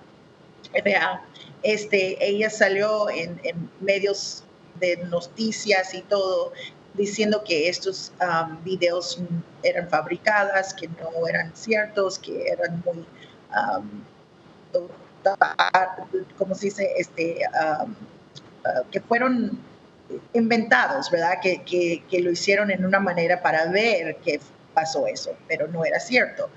este, 1.62 2.18
ella 2.26 2.50
salió 2.50 3.10
en, 3.10 3.40
medios 3.80 4.44
de 4.80 4.98
noticias 4.98 5.94
y 5.94 6.02
todo 6.02 6.52
diciendo 6.94 7.44
que 7.44 7.70
estos 7.70 8.12
um, 8.22 8.64
videos 8.64 9.20
eran 9.64 9.90
fabricadas, 9.90 10.74
que 10.74 10.88
no 10.88 11.28
eran 11.28 11.56
ciertos, 11.56 12.20
que 12.20 12.48
eran 12.48 12.84
muy, 12.86 13.06
um, 13.56 14.04
¿cómo 16.38 16.54
se 16.54 16.68
dice? 16.68 16.92
Este, 16.98 17.40
um, 17.82 17.96
que 18.92 19.02
fueron 19.02 19.60
inventados, 20.34 21.10
¿verdad? 21.12 21.40
Que, 21.42 21.64
que, 21.64 22.04
que, 22.10 22.22
lo 22.22 22.32
hicieron 22.32 22.72
en 22.72 22.86
una 22.86 23.00
manera 23.00 23.42
para 23.42 23.66
ver 23.68 24.18
que 24.18 24.40
pasó 24.74 25.08
eso, 25.08 25.36
pero 25.48 25.68
no 25.68 25.86
era 25.86 26.00
cierto. 26.00 26.50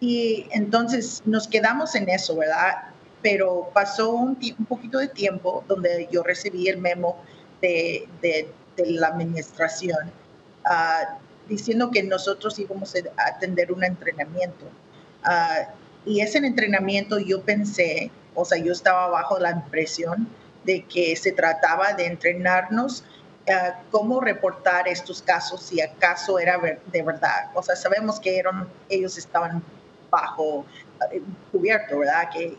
Y 0.00 0.46
entonces 0.52 1.22
nos 1.24 1.48
quedamos 1.48 1.94
en 1.94 2.08
eso, 2.08 2.36
¿verdad? 2.36 2.88
pero 3.22 3.70
pasó 3.72 4.10
un, 4.10 4.38
un, 4.58 4.66
poquito 4.66 4.98
de 4.98 5.08
tiempo 5.08 5.64
donde 5.66 6.08
yo 6.10 6.22
recibí 6.22 6.68
el 6.68 6.78
memo 6.78 7.22
de, 7.60 8.08
de, 8.22 8.48
la 8.76 9.08
administración 9.08 10.12
uh, 10.66 11.18
diciendo 11.48 11.90
que 11.90 12.04
nosotros 12.04 12.56
íbamos 12.60 12.94
a 12.94 13.28
atender 13.28 13.72
un 13.72 13.82
entrenamiento. 13.82 14.66
Uh, 15.24 15.68
y 16.04 16.20
ese 16.20 16.38
entrenamiento 16.38 17.18
yo 17.18 17.42
pensé, 17.42 18.12
o 18.36 18.44
sea, 18.44 18.58
yo 18.58 18.72
estaba 18.72 19.08
bajo 19.08 19.38
la 19.40 19.50
impresión 19.50 20.28
de 20.68 20.82
que 20.82 21.16
se 21.16 21.32
trataba 21.32 21.94
de 21.94 22.04
entrenarnos 22.04 23.02
uh, 23.48 23.72
cómo 23.90 24.20
reportar 24.20 24.86
estos 24.86 25.22
casos 25.22 25.62
si 25.62 25.80
acaso 25.80 26.38
era 26.38 26.58
de 26.92 27.02
verdad. 27.02 27.50
O 27.54 27.62
sea, 27.62 27.74
sabemos 27.74 28.20
que 28.20 28.38
eran, 28.38 28.68
ellos 28.90 29.16
estaban 29.16 29.62
bajo 30.10 30.66
cubierto, 31.50 32.00
¿verdad? 32.00 32.28
Que, 32.30 32.58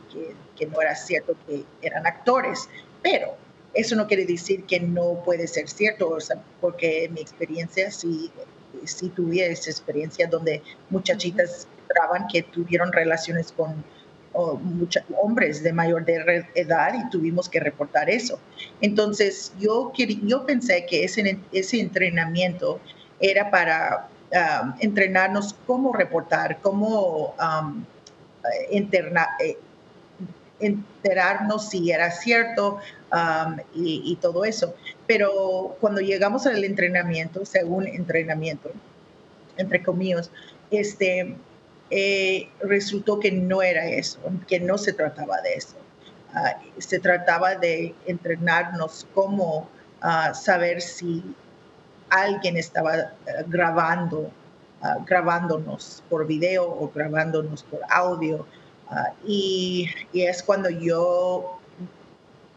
que, 0.58 0.66
no 0.66 0.82
era 0.82 0.96
cierto 0.96 1.36
que 1.46 1.64
eran 1.82 2.06
actores, 2.06 2.68
pero 3.04 3.36
eso 3.74 3.96
no 3.96 4.08
quiere 4.08 4.26
decir 4.26 4.66
que 4.66 4.80
no 4.80 5.22
puede 5.24 5.48
ser 5.48 5.70
cierto, 5.70 6.18
porque 6.60 7.06
en 7.06 7.14
mi 7.14 7.22
experiencia 7.22 7.92
sí, 7.92 8.32
sí 8.86 9.10
tuve 9.10 9.52
esa 9.52 9.70
experiencia 9.70 10.28
donde 10.28 10.62
muchachitas 10.90 11.68
traban 11.88 12.28
que 12.28 12.42
tuvieron 12.44 12.92
relaciones 12.92 13.52
con 13.52 13.84
muchos 14.62 15.04
hombres 15.22 15.64
de 15.64 15.74
mayor 15.74 16.06
edad 16.08 16.94
y 16.94 17.10
tuvimos 17.10 17.50
que 17.50 17.60
reportar 17.60 18.10
eso. 18.10 18.40
Entonces 18.82 19.54
yo, 19.60 19.92
yo 20.24 20.46
pensé 20.46 20.86
que 20.86 21.04
ese, 21.04 21.40
ese 21.52 21.80
entrenamiento 21.80 22.80
era 23.20 23.50
para 23.52 24.08
um, 24.32 24.74
entrenarnos 24.80 25.56
cómo 25.66 25.94
reportar, 25.94 26.60
cómo... 26.62 27.36
Um, 27.40 27.86
interna, 28.72 29.30
eh, 29.40 29.58
enterarnos 30.60 31.70
si 31.70 31.92
era 31.92 32.12
cierto 32.12 32.80
um, 33.14 33.58
y, 33.74 34.18
todo 34.22 34.44
eso. 34.44 34.76
Pero 35.08 35.78
cuando 35.80 36.02
llegamos 36.02 36.46
al 36.46 36.64
entrenamiento, 36.64 37.46
según 37.46 37.88
entrenamiento, 37.88 38.72
entre 39.58 39.82
comillas, 39.82 40.30
este, 40.70 41.36
eh, 41.92 42.50
resultó 42.62 43.20
que 43.20 43.32
no 43.32 43.62
era 43.62 43.86
eso, 43.88 44.20
que 44.48 44.60
no 44.60 44.78
se 44.78 44.94
trataba 44.94 45.42
de 45.42 45.54
eso. 45.54 45.76
Ah, 46.34 46.62
se 46.78 47.00
trataba 47.00 47.56
de 47.56 47.96
entrenarnos 48.06 49.08
cómo 49.16 49.68
ah, 50.02 50.34
saber 50.34 50.82
si 50.82 51.24
alguien 52.10 52.58
estaba 52.58 52.96
eh, 52.96 53.10
grabando 53.48 54.32
grabándonos 55.06 56.02
por 56.10 56.26
video 56.26 56.64
o 56.64 56.90
grabándonos 56.96 57.64
por 57.64 57.82
audio. 57.90 58.46
Ah, 58.90 59.14
y, 59.26 59.90
es 60.14 60.42
cuando 60.42 60.70
yo 60.70 61.60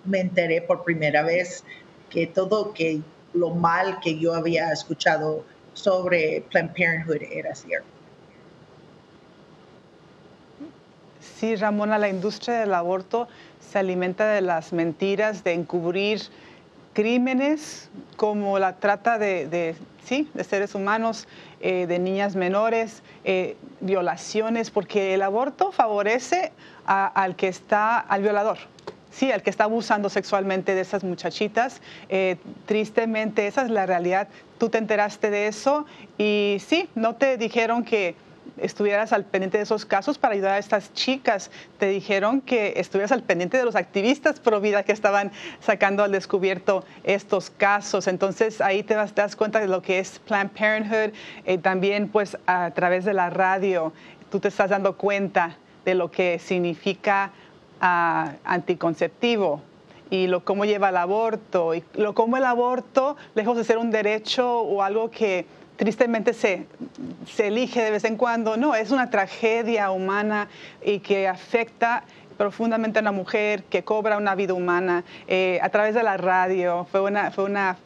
me 0.04 0.20
enteré 0.20 0.62
por 0.62 0.84
primera 0.84 1.22
vez 1.22 1.64
que 2.10 2.26
todo 2.26 2.72
que 2.72 3.00
lo 3.34 3.50
mal 3.50 3.98
que 4.00 4.18
yo 4.18 4.34
había 4.34 4.72
escuchado 4.72 5.44
sobre 5.74 6.44
Planned 6.50 6.72
Parenthood 6.74 7.22
era 7.30 7.54
cierto. 7.54 8.01
Sí, 11.22 11.54
Ramona, 11.54 11.98
la 11.98 12.08
industria 12.08 12.58
del 12.60 12.74
aborto 12.74 13.28
se 13.60 13.78
alimenta 13.78 14.26
de 14.26 14.40
las 14.40 14.72
mentiras, 14.72 15.44
de 15.44 15.52
encubrir 15.52 16.20
crímenes 16.94 17.90
como 18.16 18.58
la 18.58 18.76
trata 18.76 19.18
de, 19.18 19.76
sí, 20.04 20.28
de 20.34 20.42
seres 20.42 20.74
humanos, 20.74 21.28
eh, 21.60 21.86
de 21.86 22.00
niñas 22.00 22.34
menores, 22.34 23.02
eh, 23.24 23.56
violaciones, 23.80 24.70
porque 24.70 25.14
el 25.14 25.22
aborto 25.22 25.70
favorece 25.70 26.52
al 26.86 27.36
que 27.36 27.46
está, 27.46 27.98
al 27.98 28.22
violador. 28.22 28.58
Sí, 29.12 29.30
al 29.30 29.42
que 29.42 29.50
está 29.50 29.64
abusando 29.64 30.08
sexualmente 30.08 30.74
de 30.74 30.80
esas 30.80 31.04
muchachitas. 31.04 31.82
Eh, 32.08 32.36
tristemente, 32.66 33.46
esa 33.46 33.62
es 33.62 33.70
la 33.70 33.86
realidad. 33.86 34.26
Tú 34.58 34.70
te 34.70 34.78
enteraste 34.78 35.30
de 35.30 35.48
eso 35.48 35.86
y 36.18 36.56
sí, 36.66 36.88
no 36.94 37.14
te 37.14 37.36
dijeron 37.36 37.84
que 37.84 38.16
estuvieras 38.58 39.12
al 39.12 39.24
pendiente 39.24 39.58
de 39.58 39.64
esos 39.64 39.84
casos 39.84 40.18
para 40.18 40.34
ayudar 40.34 40.52
a 40.52 40.58
estas 40.58 40.92
chicas. 40.92 41.50
Te 41.78 41.86
dijeron 41.86 42.40
que 42.40 42.74
estuvieras 42.76 43.12
al 43.12 43.22
pendiente 43.22 43.56
de 43.56 43.64
los 43.64 43.76
activistas 43.76 44.40
pro 44.40 44.60
vida 44.60 44.82
que 44.82 44.92
estaban 44.92 45.32
sacando 45.60 46.04
al 46.04 46.12
descubierto 46.12 46.84
estos 47.04 47.50
casos. 47.50 48.06
Entonces 48.06 48.60
ahí 48.60 48.82
te 48.82 48.94
das, 48.94 49.14
das 49.14 49.36
cuenta 49.36 49.60
de 49.60 49.68
lo 49.68 49.82
que 49.82 49.98
es 49.98 50.18
Planned 50.20 50.52
Parenthood. 50.52 51.12
Eh, 51.44 51.58
también 51.58 52.08
pues 52.08 52.36
a 52.46 52.70
través 52.70 53.04
de 53.04 53.14
la 53.14 53.30
radio 53.30 53.92
tú 54.30 54.40
te 54.40 54.48
estás 54.48 54.70
dando 54.70 54.96
cuenta 54.96 55.56
de 55.84 55.94
lo 55.94 56.10
que 56.10 56.38
significa 56.38 57.32
ah, 57.80 58.32
anticonceptivo 58.44 59.62
y 60.12 60.26
lo 60.26 60.44
cómo 60.44 60.66
lleva 60.66 60.90
el 60.90 60.98
aborto 60.98 61.74
y 61.74 61.82
lo 61.94 62.14
cómo 62.14 62.36
el 62.36 62.44
aborto, 62.44 63.16
lejos 63.34 63.56
de 63.56 63.64
ser 63.64 63.78
un 63.78 63.90
derecho 63.90 64.60
o 64.60 64.82
algo 64.82 65.10
que 65.10 65.46
tristemente 65.76 66.32
se, 66.32 66.66
se 67.26 67.48
elige 67.48 67.82
de 67.82 67.90
vez 67.90 68.04
en 68.04 68.16
cuando, 68.16 68.56
no, 68.56 68.74
es 68.74 68.90
una 68.90 69.10
tragedia 69.10 69.90
humana 69.90 70.48
y 70.84 71.00
que 71.00 71.28
afecta 71.28 72.04
profundamente 72.42 72.98
a 72.98 73.02
una 73.02 73.12
mujer 73.12 73.62
que 73.64 73.84
cobra 73.84 74.16
una 74.16 74.34
vida 74.34 74.54
humana 74.54 75.04
eh, 75.28 75.60
a 75.62 75.68
través 75.68 75.94
de 75.94 76.02
la 76.02 76.16
radio. 76.16 76.86
Fue 76.90 77.00
una, 77.00 77.30
fue 77.30 77.44
una 77.44 77.76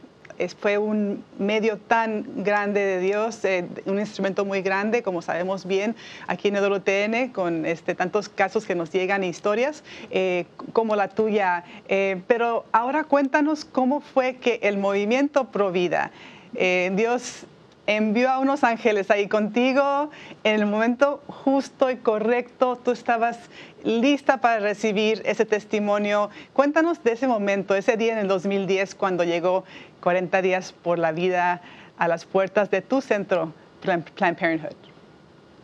fue 0.59 0.76
un 0.76 1.25
medio 1.38 1.78
tan 1.78 2.45
grande 2.45 2.81
de 2.81 3.00
Dios, 3.00 3.43
eh, 3.47 3.66
un 3.87 3.99
instrumento 3.99 4.45
muy 4.45 4.61
grande, 4.61 5.02
como 5.02 5.23
sabemos 5.23 5.64
bien 5.64 5.97
aquí 6.26 6.49
en 6.49 6.57
el 6.57 6.62
WTN, 6.71 7.33
con 7.33 7.64
este, 7.64 7.95
tantos 7.95 8.28
casos 8.28 8.66
que 8.66 8.75
nos 8.75 8.90
llegan, 8.90 9.25
historias 9.25 9.83
eh, 10.11 10.45
como 10.75 10.95
la 10.95 11.09
tuya. 11.09 11.64
Pero 12.26 12.66
ahora 12.73 13.05
cuéntanos 13.05 13.64
cómo 13.64 14.00
fue 14.00 14.37
que 14.37 14.59
el 14.62 14.76
movimiento 14.76 15.50
Provida, 15.50 16.11
Dios 16.52 17.47
envió 17.87 18.31
a 18.31 18.38
unos 18.38 18.64
ángeles 18.64 19.11
ahí 19.11 19.28
contigo 19.28 20.11
en 20.45 20.55
el 20.57 20.66
momento 20.66 21.23
justo 21.28 21.90
y 21.90 21.97
correcto. 21.97 22.76
Tú 22.76 22.90
estabas 22.90 23.38
lista 23.85 24.38
para 24.38 24.59
recibir 24.59 25.23
ese 25.25 25.45
testimonio. 25.45 26.31
Cuéntanos 26.52 27.02
de 27.05 27.12
ese 27.12 27.26
momento, 27.26 27.75
ese 27.75 27.97
día 27.97 28.12
en 28.12 28.19
el 28.19 28.28
2010 28.28 28.95
cuando 28.95 29.25
llegó 29.25 29.64
40 30.00 30.43
días 30.43 30.73
por 30.73 30.99
la 30.99 31.12
vida 31.12 31.62
a 31.99 32.09
las 32.09 32.25
puertas 32.25 32.71
de 32.71 32.83
tu 32.83 33.00
centro, 33.00 33.52
Planned 33.83 34.05
Parenthood. 34.19 34.76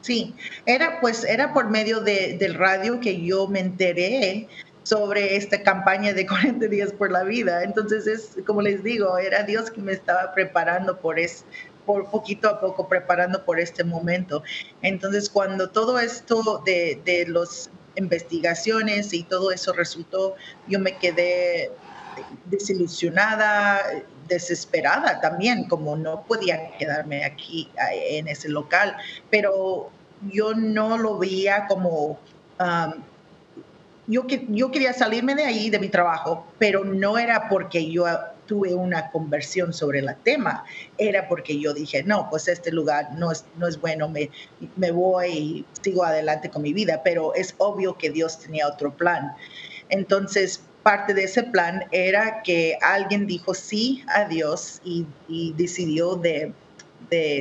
Sí, 0.00 0.34
era 0.66 1.00
pues 1.00 1.24
era 1.24 1.52
por 1.52 1.70
medio 1.70 2.00
de, 2.00 2.36
del 2.36 2.54
radio 2.54 2.98
que 3.00 3.20
yo 3.20 3.46
me 3.46 3.60
enteré 3.60 4.48
sobre 4.82 5.36
esta 5.36 5.62
campaña 5.62 6.12
de 6.12 6.26
40 6.26 6.66
días 6.66 6.92
por 6.92 7.10
la 7.10 7.22
vida. 7.24 7.62
Entonces 7.62 8.06
es, 8.06 8.44
como 8.44 8.62
les 8.62 8.82
digo, 8.82 9.18
era 9.18 9.44
Dios 9.44 9.70
que 9.70 9.80
me 9.80 9.92
estaba 9.92 10.34
preparando 10.34 10.98
por, 10.98 11.18
es, 11.18 11.44
por 11.86 12.10
poquito 12.10 12.48
a 12.48 12.60
poco, 12.60 12.88
preparando 12.88 13.44
por 13.44 13.58
este 13.58 13.84
momento. 13.84 14.42
Entonces 14.82 15.28
cuando 15.28 15.70
todo 15.70 15.98
esto 15.98 16.62
de, 16.64 17.00
de 17.04 17.26
las 17.28 17.70
investigaciones 17.96 19.12
y 19.12 19.22
todo 19.24 19.52
eso 19.52 19.72
resultó, 19.72 20.34
yo 20.68 20.78
me 20.78 20.96
quedé 20.96 21.70
desilusionada, 22.46 23.80
desesperada 24.28 25.20
también, 25.20 25.64
como 25.68 25.96
no 25.96 26.22
podía 26.24 26.76
quedarme 26.78 27.24
aquí 27.24 27.70
en 28.08 28.28
ese 28.28 28.48
local, 28.48 28.96
pero 29.30 29.90
yo 30.30 30.54
no 30.54 30.98
lo 30.98 31.18
veía 31.18 31.66
como... 31.66 32.18
Um, 32.60 33.02
yo, 34.08 34.26
yo 34.48 34.70
quería 34.72 34.92
salirme 34.92 35.34
de 35.36 35.44
ahí, 35.44 35.70
de 35.70 35.78
mi 35.78 35.88
trabajo, 35.88 36.44
pero 36.58 36.84
no 36.84 37.18
era 37.18 37.48
porque 37.48 37.88
yo 37.90 38.04
tuve 38.52 38.74
una 38.74 39.10
conversión 39.10 39.72
sobre 39.72 40.00
el 40.00 40.14
tema, 40.24 40.62
era 40.98 41.26
porque 41.26 41.58
yo 41.58 41.72
dije, 41.72 42.02
no, 42.02 42.28
pues 42.28 42.48
este 42.48 42.70
lugar 42.70 43.14
no 43.16 43.32
es, 43.32 43.46
no 43.56 43.66
es 43.66 43.80
bueno, 43.80 44.10
me, 44.10 44.28
me 44.76 44.90
voy 44.90 45.28
y 45.30 45.66
sigo 45.80 46.04
adelante 46.04 46.50
con 46.50 46.60
mi 46.60 46.74
vida, 46.74 47.00
pero 47.02 47.34
es 47.34 47.54
obvio 47.56 47.96
que 47.96 48.10
Dios 48.10 48.38
tenía 48.40 48.68
otro 48.68 48.94
plan. 48.94 49.34
Entonces, 49.88 50.60
parte 50.82 51.14
de 51.14 51.24
ese 51.24 51.44
plan 51.44 51.84
era 51.92 52.42
que 52.42 52.76
alguien 52.82 53.26
dijo 53.26 53.54
sí 53.54 54.04
a 54.08 54.26
Dios 54.26 54.82
y, 54.84 55.06
decidió 55.56 56.16
de, 56.16 56.52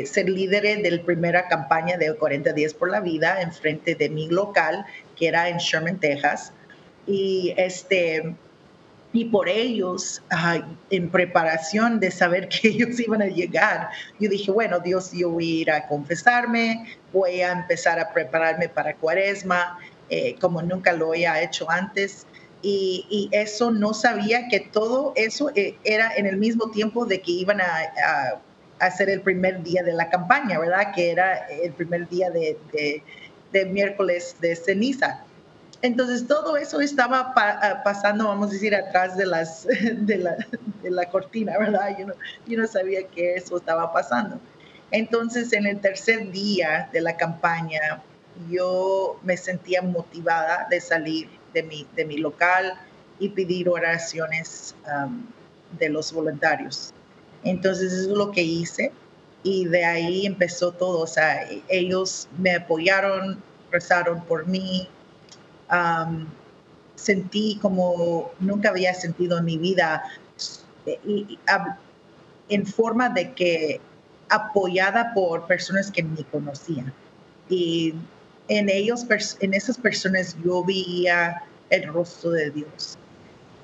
ser 0.05 0.29
líder 0.29 0.81
de 0.81 0.91
la 0.91 1.03
primera 1.03 1.49
campaña 1.49 1.97
de 1.97 2.15
40 2.15 2.53
días 2.53 2.73
por 2.73 2.89
la 2.89 3.01
vida 3.01 3.41
en 3.41 3.51
frente 3.51 3.95
de 3.95 4.07
mi 4.07 4.29
local, 4.29 4.85
que 5.17 5.27
era 5.27 5.49
en 5.49 5.57
Sherman, 5.57 5.99
Texas. 5.99 6.53
Y, 7.05 7.53
este, 7.57 8.33
y 9.13 9.25
por 9.25 9.49
ellos, 9.49 10.21
en 10.89 11.09
preparación 11.09 11.99
de 11.99 12.11
saber 12.11 12.47
que 12.47 12.67
ellos 12.69 12.99
iban 12.99 13.21
a 13.21 13.27
llegar, 13.27 13.89
yo 14.19 14.29
dije, 14.29 14.51
bueno, 14.51 14.79
Dios, 14.79 15.11
yo 15.13 15.29
voy 15.29 15.57
a 15.57 15.61
ir 15.61 15.71
a 15.71 15.87
confesarme, 15.87 16.85
voy 17.11 17.41
a 17.41 17.51
empezar 17.51 17.99
a 17.99 18.13
prepararme 18.13 18.69
para 18.69 18.95
cuaresma, 18.95 19.79
eh, 20.09 20.35
como 20.39 20.61
nunca 20.61 20.93
lo 20.93 21.09
había 21.09 21.41
hecho 21.41 21.69
antes 21.69 22.25
y, 22.61 23.29
eso 23.31 23.71
no 23.71 23.93
sabía 23.93 24.47
que 24.47 24.59
todo 24.59 25.13
eso 25.15 25.51
eh, 25.55 25.75
era 25.83 26.11
en 26.15 26.25
el 26.25 26.37
mismo 26.37 26.69
tiempo 26.71 27.05
de 27.05 27.21
que 27.21 27.31
iban 27.31 27.61
a, 27.61 28.41
hacer 28.79 29.09
el 29.11 29.21
primer 29.21 29.61
día 29.61 29.83
de 29.83 29.93
la 29.93 30.09
campaña, 30.09 30.59
¿verdad? 30.59 30.91
Que 30.95 31.11
era 31.11 31.47
el 31.47 31.71
primer 31.71 32.09
día 32.09 32.31
de, 32.31 32.57
miércoles 33.67 34.35
de 34.41 34.55
ceniza. 34.55 35.23
Entonces 35.81 36.27
todo 36.27 36.57
eso 36.57 36.79
estaba 36.79 37.33
ah, 37.35 37.81
pasando, 37.83 38.27
vamos 38.27 38.49
a 38.49 38.53
decir, 38.53 38.75
atrás 38.75 39.17
de, 39.17 39.25
la, 40.89 41.05
cortina, 41.09 41.57
¿verdad? 41.57 41.97
Yo 42.45 42.57
no, 42.57 42.67
sabía 42.67 43.07
que 43.07 43.35
eso 43.35 43.57
estaba 43.57 43.91
pasando. 43.91 44.39
Entonces 44.91 45.53
en 45.53 45.65
el 45.65 45.79
tercer 45.79 46.31
día 46.31 46.89
de 46.93 47.01
la 47.01 47.17
campaña 47.17 48.03
yo 48.49 49.19
me 49.23 49.37
sentía 49.37 49.81
motivada 49.81 50.67
de 50.69 50.79
salir 50.81 51.29
de 51.53 51.63
mi, 51.63 51.87
de 51.95 52.05
mi 52.05 52.17
local 52.17 52.73
y 53.19 53.29
pedir 53.29 53.69
oraciones 53.69 54.75
um, 54.85 55.25
de 55.77 55.89
los 55.89 56.11
voluntarios. 56.11 56.93
Entonces 57.43 57.91
eso 57.91 58.11
es 58.11 58.17
lo 58.17 58.31
que 58.31 58.43
hice 58.43 58.91
y 59.43 59.65
de 59.65 59.85
ahí 59.85 60.25
empezó 60.25 60.71
todo. 60.71 60.99
O 60.99 61.07
sea, 61.07 61.47
ellos 61.69 62.27
me 62.37 62.55
apoyaron, 62.55 63.41
rezaron 63.71 64.23
por 64.25 64.47
mí. 64.47 64.87
Sentí 66.95 67.57
como 67.61 68.31
nunca 68.39 68.69
había 68.69 68.93
sentido 68.93 69.39
en 69.39 69.45
mi 69.45 69.57
vida 69.57 70.03
en 72.49 72.65
forma 72.65 73.09
de 73.09 73.31
que 73.33 73.81
apoyada 74.29 75.13
por 75.13 75.47
personas 75.47 75.91
que 75.91 76.03
me 76.03 76.23
conocían. 76.25 76.93
Y 77.49 77.93
en 78.47 78.69
ellos, 78.69 79.05
en 79.39 79.53
esas 79.53 79.77
personas 79.77 80.35
yo 80.43 80.63
veía 80.63 81.43
el 81.69 81.87
rostro 81.87 82.31
de 82.31 82.51
Dios, 82.51 82.97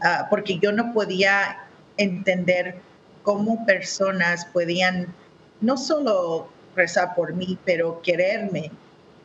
ah, 0.01 0.27
porque 0.29 0.59
yo 0.59 0.71
no 0.71 0.93
podía 0.93 1.57
entender 1.97 2.79
cómo 3.23 3.65
personas 3.65 4.45
podían 4.45 5.13
no 5.59 5.75
solo 5.75 6.49
rezar 6.75 7.15
por 7.15 7.33
mí, 7.33 7.57
pero 7.65 8.01
quererme 8.01 8.71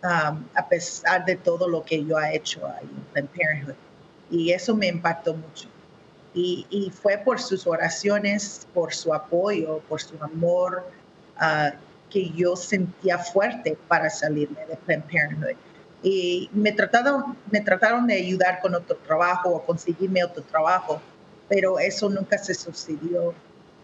a 0.03 0.69
pesar 0.69 1.25
de 1.25 1.37
todo 1.37 1.69
lo 1.69 1.85
que 1.85 2.05
yo 2.05 2.19
he 2.21 2.37
hecho 2.37 2.67
ahí 2.67 2.91
en 3.15 3.27
Parenthood. 3.29 3.75
Y 4.31 4.53
eso 4.53 4.75
me 4.75 4.89
impactó 4.89 5.35
mucho. 5.35 5.69
Y, 6.35 6.91
fue 6.95 7.19
por 7.19 7.41
sus 7.41 7.67
oraciones, 7.67 8.67
por 8.73 8.95
su 8.95 9.13
apoyo, 9.13 9.81
por 9.89 10.01
su 10.01 10.17
amor, 10.23 10.87
uh, 11.37 11.77
que 12.09 12.31
yo 12.31 12.57
sentía 12.57 13.19
fuerte 13.19 13.77
para 13.89 14.09
salirme 14.09 14.65
de 14.67 14.77
Planned 14.77 15.05
Parenthood. 15.05 15.57
Y 16.03 16.49
me 16.53 16.73
trataron, 16.73 17.37
me 17.51 17.61
trataron 17.61 18.07
de 18.07 18.15
ayudar 18.15 18.61
con 18.61 18.75
otro 18.75 18.97
trabajo 18.97 19.51
o 19.51 19.63
conseguirme 19.63 20.25
otro 20.25 20.43
trabajo, 20.43 21.01
pero 21.49 21.79
eso 21.79 22.09
nunca 22.09 22.39
se 22.39 22.55
sucedió. 22.55 23.35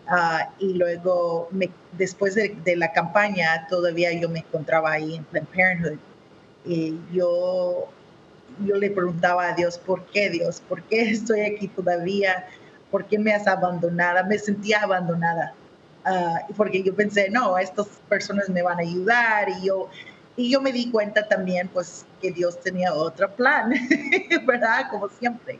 Ah, 0.06 0.50
y 0.58 0.72
luego, 0.72 1.50
después 1.92 2.34
de, 2.34 2.56
de, 2.64 2.76
la 2.76 2.92
campaña, 2.92 3.66
todavía 3.68 4.10
yo 4.12 4.30
me 4.30 4.38
encontraba 4.38 4.92
ahí 4.92 5.16
en 5.16 5.24
Planned 5.24 5.48
Parenthood. 5.50 5.98
Y 6.68 7.00
yo, 7.12 7.88
yo 8.62 8.76
le 8.76 8.90
preguntaba 8.90 9.48
a 9.48 9.54
Dios, 9.54 9.78
¿por 9.78 10.04
qué 10.06 10.28
Dios? 10.28 10.62
¿Por 10.68 10.82
qué 10.82 11.00
estoy 11.10 11.40
aquí 11.40 11.66
todavía? 11.68 12.46
¿Por 12.90 13.06
qué 13.06 13.18
me 13.18 13.32
has 13.32 13.46
abandonado? 13.46 14.26
Me 14.26 14.38
sentía 14.38 14.82
abandonada. 14.82 15.54
Ah, 16.04 16.42
porque 16.56 16.82
yo 16.82 16.94
pensé, 16.94 17.30
no, 17.30 17.56
estas 17.56 17.86
personas 18.08 18.50
me 18.50 18.62
van 18.62 18.78
a 18.78 18.82
ayudar 18.82 19.48
y 19.48 19.66
yo, 19.66 19.88
y 20.36 20.50
yo 20.50 20.60
me 20.60 20.70
di 20.70 20.90
cuenta 20.90 21.26
también, 21.26 21.68
pues, 21.68 22.04
que 22.20 22.32
Dios 22.32 22.60
tenía 22.60 22.92
otro 22.92 23.30
plan, 23.34 23.72
¿verdad? 24.46 24.90
Como 24.90 25.08
siempre. 25.08 25.58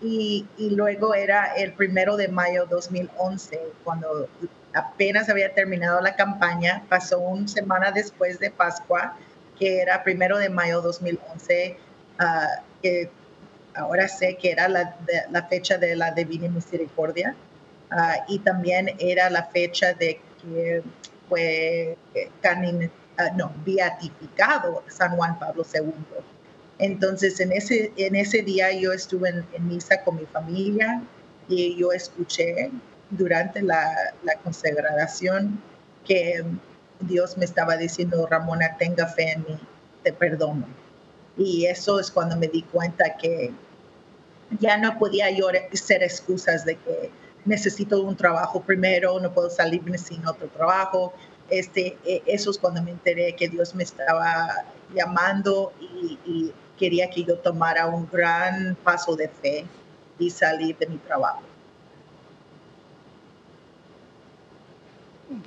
Y, 0.00 0.46
y, 0.58 0.70
luego 0.70 1.14
era 1.14 1.54
el 1.56 1.72
primero 1.72 2.16
de 2.16 2.28
mayo 2.28 2.66
2011, 2.66 3.60
cuando 3.82 4.28
apenas 4.74 5.28
había 5.28 5.52
terminado 5.54 6.00
la 6.00 6.14
campaña, 6.14 6.84
pasó 6.88 7.18
una 7.18 7.48
semana 7.48 7.90
después 7.90 8.38
de 8.38 8.50
Pascua, 8.50 9.16
que 9.58 9.80
era 9.80 10.02
primero 10.02 10.38
de 10.38 10.48
mayo 10.48 10.80
2011, 10.82 11.76
ah, 12.18 12.62
que 12.82 13.10
ahora 13.74 14.08
sé 14.08 14.36
que 14.36 14.50
era 14.50 14.68
la, 14.68 14.96
la 15.30 15.42
fecha 15.44 15.78
de 15.78 15.96
la 15.96 16.10
Divina 16.12 16.48
Misericordia. 16.48 17.34
Ah, 17.90 18.24
y 18.28 18.40
también 18.40 18.90
era 18.98 19.30
la 19.30 19.44
fecha 19.44 19.94
de 19.94 20.20
que 20.42 20.82
fue 21.28 21.96
ah, 22.44 23.30
no, 23.36 23.52
beatificado 23.64 24.82
San 24.88 25.16
Juan 25.16 25.38
Pablo 25.38 25.64
II. 25.72 25.92
Entonces, 26.78 27.40
en 27.40 27.52
ese, 27.52 27.92
en 27.96 28.16
ese 28.16 28.42
día 28.42 28.72
yo 28.72 28.92
estuve 28.92 29.30
en, 29.30 29.68
misa 29.68 30.02
con 30.02 30.16
mi 30.16 30.26
familia 30.26 31.02
y 31.48 31.76
yo 31.76 31.92
escuché 31.92 32.70
durante 33.10 33.62
la, 33.62 34.14
la 34.24 34.34
consagración 34.38 35.62
que 36.04 36.44
Dios 37.00 37.36
me 37.36 37.44
estaba 37.44 37.76
diciendo, 37.76 38.26
Ramona, 38.26 38.76
tenga 38.78 39.06
fe 39.06 39.32
en 39.32 39.42
mí, 39.42 39.58
te 40.02 40.12
perdono. 40.12 40.66
Y 41.36 41.66
eso 41.66 42.00
es 42.00 42.10
cuando 42.10 42.36
me 42.36 42.48
di 42.48 42.62
cuenta 42.62 43.16
que 43.16 43.52
ya 44.60 44.78
no 44.78 44.98
podía 44.98 45.30
yo 45.30 45.48
hacer 45.72 46.02
excusas 46.02 46.64
de 46.64 46.76
que 46.76 47.10
necesito 47.44 48.02
un 48.02 48.16
trabajo 48.16 48.60
primero, 48.60 49.18
no 49.20 49.32
puedo 49.32 49.50
salirme 49.50 49.98
sin 49.98 50.26
otro 50.26 50.48
trabajo. 50.48 51.12
Este, 51.48 51.96
e, 52.04 52.22
eso 52.26 52.50
es 52.50 52.58
cuando 52.58 52.82
me 52.82 52.90
enteré 52.90 53.34
que 53.34 53.48
Dios 53.48 53.74
me 53.74 53.84
estaba 53.84 54.64
llamando 54.94 55.72
y, 55.80 56.52
quería 56.76 57.08
que 57.08 57.24
yo 57.24 57.38
tomara 57.38 57.86
un 57.86 58.06
gran 58.12 58.76
paso 58.84 59.16
de 59.16 59.28
fe 59.30 59.64
y 60.18 60.28
salir 60.28 60.76
de 60.76 60.86
mi 60.86 60.98
trabajo. 60.98 61.40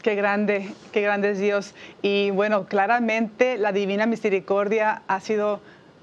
Qué 0.01 0.15
grande, 0.15 0.73
qué 0.91 1.01
grande 1.01 1.31
es 1.31 1.39
Dios. 1.39 1.73
Y 2.01 2.31
bueno, 2.31 2.65
claramente 2.65 3.57
la 3.57 3.71
divina 3.71 4.05
misericordia 4.05 5.03
ha 5.07 5.19
sido 5.19 5.61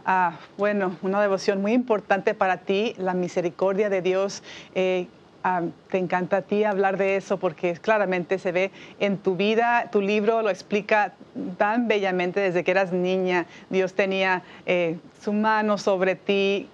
Ah, 0.09 0.39
bueno, 0.57 0.97
una 1.03 1.21
devoción 1.21 1.61
muy 1.61 1.73
importante 1.73 2.33
para 2.33 2.59
ti, 2.59 2.95
la 2.97 3.13
misericordia 3.13 3.91
de 3.91 4.03
Dios. 4.03 4.45
Eh, 4.77 5.09
ah, 5.47 5.63
te 5.91 5.99
encanta 5.99 6.39
a 6.39 6.43
ti 6.43 6.65
hablar 6.65 6.97
de 6.97 7.17
eso 7.17 7.39
porque 7.39 7.75
claramente 7.75 8.39
se 8.39 8.51
ve 8.51 8.71
en 8.99 9.17
tu 9.17 9.37
vida, 9.37 9.89
tu 9.93 10.01
libro 10.01 10.43
lo 10.43 10.51
explica 10.51 11.13
tan 11.57 11.87
bellamente 11.87 12.41
desde 12.41 12.65
que 12.65 12.71
eras 12.73 12.93
niña. 12.93 13.47
Dios 13.71 13.95
tenía 13.95 14.43
eh, 14.67 14.99
su 15.23 15.33
mano 15.33 15.79
sobre 15.79 16.17
ti, 16.17 16.69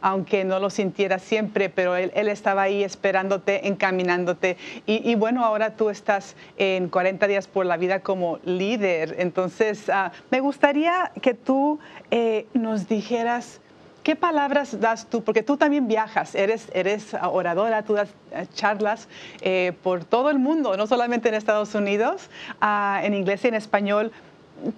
aunque 0.00 0.44
no 0.44 0.58
lo 0.58 0.70
sintieras 0.70 1.22
siempre, 1.22 1.68
pero 1.68 1.96
él, 1.96 2.10
estaba 2.28 2.62
ahí 2.62 2.82
esperándote, 2.82 3.68
encaminándote. 3.68 4.56
Y, 4.86 5.14
bueno, 5.14 5.44
ahora 5.44 5.76
tú 5.76 5.90
estás 5.90 6.36
en 6.56 6.88
40 6.88 7.26
días 7.26 7.46
por 7.46 7.66
la 7.66 7.76
vida 7.76 8.00
como 8.00 8.38
líder. 8.44 9.16
Entonces, 9.18 9.88
ah, 9.88 10.12
me 10.30 10.40
gustaría 10.40 11.10
que 11.20 11.34
tú 11.34 11.78
eh, 12.10 12.46
nos 12.54 12.88
dijeras... 12.88 13.60
¿Qué 14.04 14.16
palabras 14.16 14.78
das 14.80 15.06
tú? 15.06 15.24
Porque 15.24 15.42
tú 15.42 15.56
también 15.56 15.88
viajas, 15.88 16.34
eres, 16.34 16.68
eres 16.74 17.14
oradora, 17.14 17.84
tú 17.84 17.94
das 17.94 18.10
eh, 18.32 18.46
charlas 18.52 19.08
eh, 19.40 19.72
por 19.82 20.04
todo 20.04 20.28
el 20.28 20.38
mundo, 20.38 20.76
no 20.76 20.86
solamente 20.86 21.30
en 21.30 21.34
Estados 21.34 21.74
Unidos, 21.74 22.28
ah, 22.60 23.00
en 23.02 23.14
inglés 23.14 23.42
y 23.44 23.48
en 23.48 23.54
español. 23.54 24.12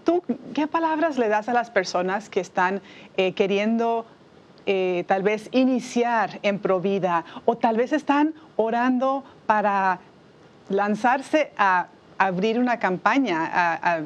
¿Tú 0.04 0.22
qué 0.54 0.68
palabras 0.68 1.18
le 1.18 1.26
das 1.26 1.48
a 1.48 1.52
las 1.52 1.70
personas 1.70 2.28
que 2.28 2.38
están 2.38 2.80
eh, 3.16 3.32
queriendo 3.32 4.06
tal 5.06 5.22
vez 5.22 5.48
iniciar 5.52 6.40
en 6.42 6.58
Provida 6.58 7.24
o 7.44 7.56
tal 7.56 7.76
vez 7.76 7.92
están 7.92 8.34
orando 8.56 9.22
para 9.46 10.00
lanzarse 10.68 11.52
a 11.56 11.86
abrir 12.18 12.58
una 12.58 12.80
campaña, 12.80 13.48
a 13.80 14.00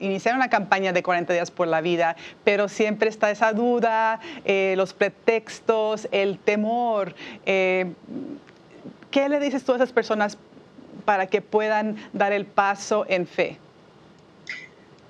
iniciar 0.00 0.34
una 0.34 0.48
campaña 0.48 0.92
de 0.92 1.02
40 1.02 1.32
días 1.32 1.50
por 1.50 1.68
la 1.68 1.80
vida, 1.80 2.16
pero 2.44 2.68
siempre 2.68 3.08
está 3.08 3.30
esa 3.30 3.52
duda, 3.52 4.20
eh, 4.44 4.74
los 4.76 4.92
pretextos, 4.92 6.08
el 6.12 6.38
temor. 6.38 7.14
Eh, 7.44 7.92
¿Qué 9.10 9.28
le 9.28 9.40
dices 9.40 9.64
tú 9.64 9.72
a 9.72 9.76
esas 9.76 9.92
personas 9.92 10.38
para 11.04 11.26
que 11.26 11.40
puedan 11.40 11.96
dar 12.12 12.32
el 12.32 12.44
paso 12.46 13.06
en 13.08 13.26
fe? 13.26 13.58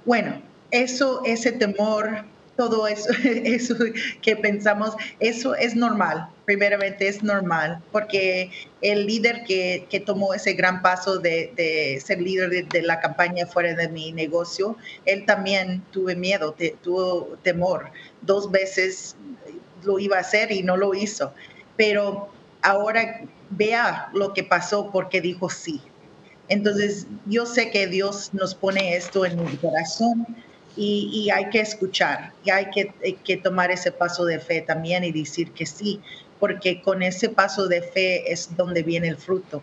Bueno, 0.05 0.41
eso, 0.71 1.23
ese 1.25 1.53
temor 1.53 2.25
todo 2.57 2.87
eso, 2.87 3.11
eso 3.25 3.75
que 4.23 4.37
pensamos, 4.37 4.97
eso 5.21 5.55
es 5.55 5.77
normal, 5.77 6.29
primeramente 6.47 7.09
es 7.09 7.23
normal, 7.23 7.83
porque 7.93 8.51
el 8.81 9.07
líder 9.07 9.43
que, 9.45 9.87
que 9.91 10.01
tomó 10.01 10.33
ese 10.33 10.55
gran 10.55 10.81
paso 10.81 11.19
de, 11.19 11.53
de 11.57 12.01
ser 12.03 12.23
líder 12.23 12.69
de, 12.69 12.83
la 12.83 13.01
campaña 13.01 13.47
fuera 13.47 13.75
de 13.75 13.89
mi 13.89 14.13
negocio, 14.13 14.77
él 15.05 15.27
también 15.27 15.83
tuvo 15.91 16.15
miedo, 16.15 16.55
tuvo 16.83 17.37
temor. 17.43 17.91
Dos 18.23 18.51
veces 18.51 19.17
lo 19.83 19.99
iba 19.99 20.17
a 20.17 20.21
hacer 20.21 20.53
y 20.53 20.63
no 20.63 20.77
lo 20.77 20.95
hizo, 20.95 21.35
pero 21.77 22.29
ahora 22.63 23.23
vea 23.51 24.09
lo 24.15 24.33
que 24.33 24.45
pasó 24.45 24.91
porque 24.91 25.21
dijo 25.21 25.51
sí. 25.51 25.81
Entonces, 26.49 27.07
yo 27.27 27.45
sé 27.45 27.71
que 27.71 27.89
Dios 27.89 28.31
nos 28.33 28.55
pone 28.55 28.97
esto 28.97 29.27
en 29.27 29.45
mi 29.45 29.57
corazón 29.57 30.27
y, 30.77 31.31
hay 31.31 31.49
que 31.49 31.61
escuchar 31.61 32.33
y 32.45 32.51
hay 32.51 32.67
que, 32.71 33.37
tomar 33.39 33.71
ese 33.71 33.91
paso 33.91 34.25
de 34.25 34.39
fe 34.39 34.61
también 34.61 35.05
y 35.05 35.13
decir 35.13 35.53
que 35.53 35.67
sí, 35.67 36.01
porque 36.39 36.83
con 36.83 37.03
ese 37.03 37.29
paso 37.29 37.67
de 37.69 37.83
fe 37.83 38.33
es 38.33 38.57
donde 38.57 38.83
viene 38.83 39.09
el 39.09 39.17
fruto. 39.17 39.63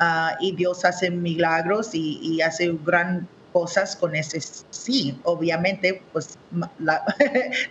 Ah, 0.00 0.36
y 0.40 0.54
Dios 0.54 0.84
hace 0.84 1.10
milagros 1.10 1.90
y, 1.92 2.40
hace 2.40 2.72
gran 2.84 3.28
cosas 3.52 3.96
con 3.96 4.14
ese 4.14 4.40
sí. 4.70 5.18
Obviamente, 5.24 6.02
pues 6.12 6.38
la, 6.78 7.04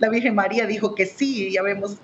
Virgen 0.10 0.36
María 0.36 0.65
dijo 0.65 0.95
que 0.95 1.05
sí, 1.05 1.51
ya 1.51 1.62
vemos 1.62 1.97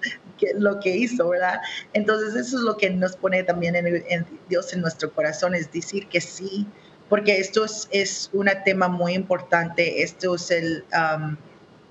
lo 0.56 0.80
que 0.80 0.96
hizo, 0.96 1.30
¿verdad? 1.30 1.60
Entonces 1.94 2.36
eso 2.36 2.58
es 2.58 2.64
lo 2.64 2.78
que 2.78 2.90
nos 2.90 3.16
pone 3.16 3.44
también 3.44 3.76
en, 3.76 4.26
Dios 4.50 4.74
en 4.74 4.82
nuestro 4.82 5.12
corazón, 5.12 5.56
es 5.56 5.72
decir 5.72 6.08
que 6.08 6.22
sí 6.22 6.68
porque 7.10 7.38
esto 7.38 7.66
es, 7.66 7.88
es 7.92 8.30
un 8.34 8.50
tema 8.66 8.88
muy 8.88 9.14
importante, 9.14 10.02
esto 10.02 10.34
es 10.34 10.50
el, 10.50 10.84
um, 10.94 11.36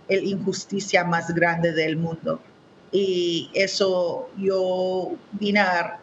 el 0.08 0.24
injusticia 0.24 1.04
más 1.04 1.32
grande 1.32 1.72
del 1.72 1.96
mundo. 1.96 2.40
Y 2.92 3.50
eso 3.54 4.28
yo 4.36 5.12
vine 5.32 5.60
a, 5.60 5.98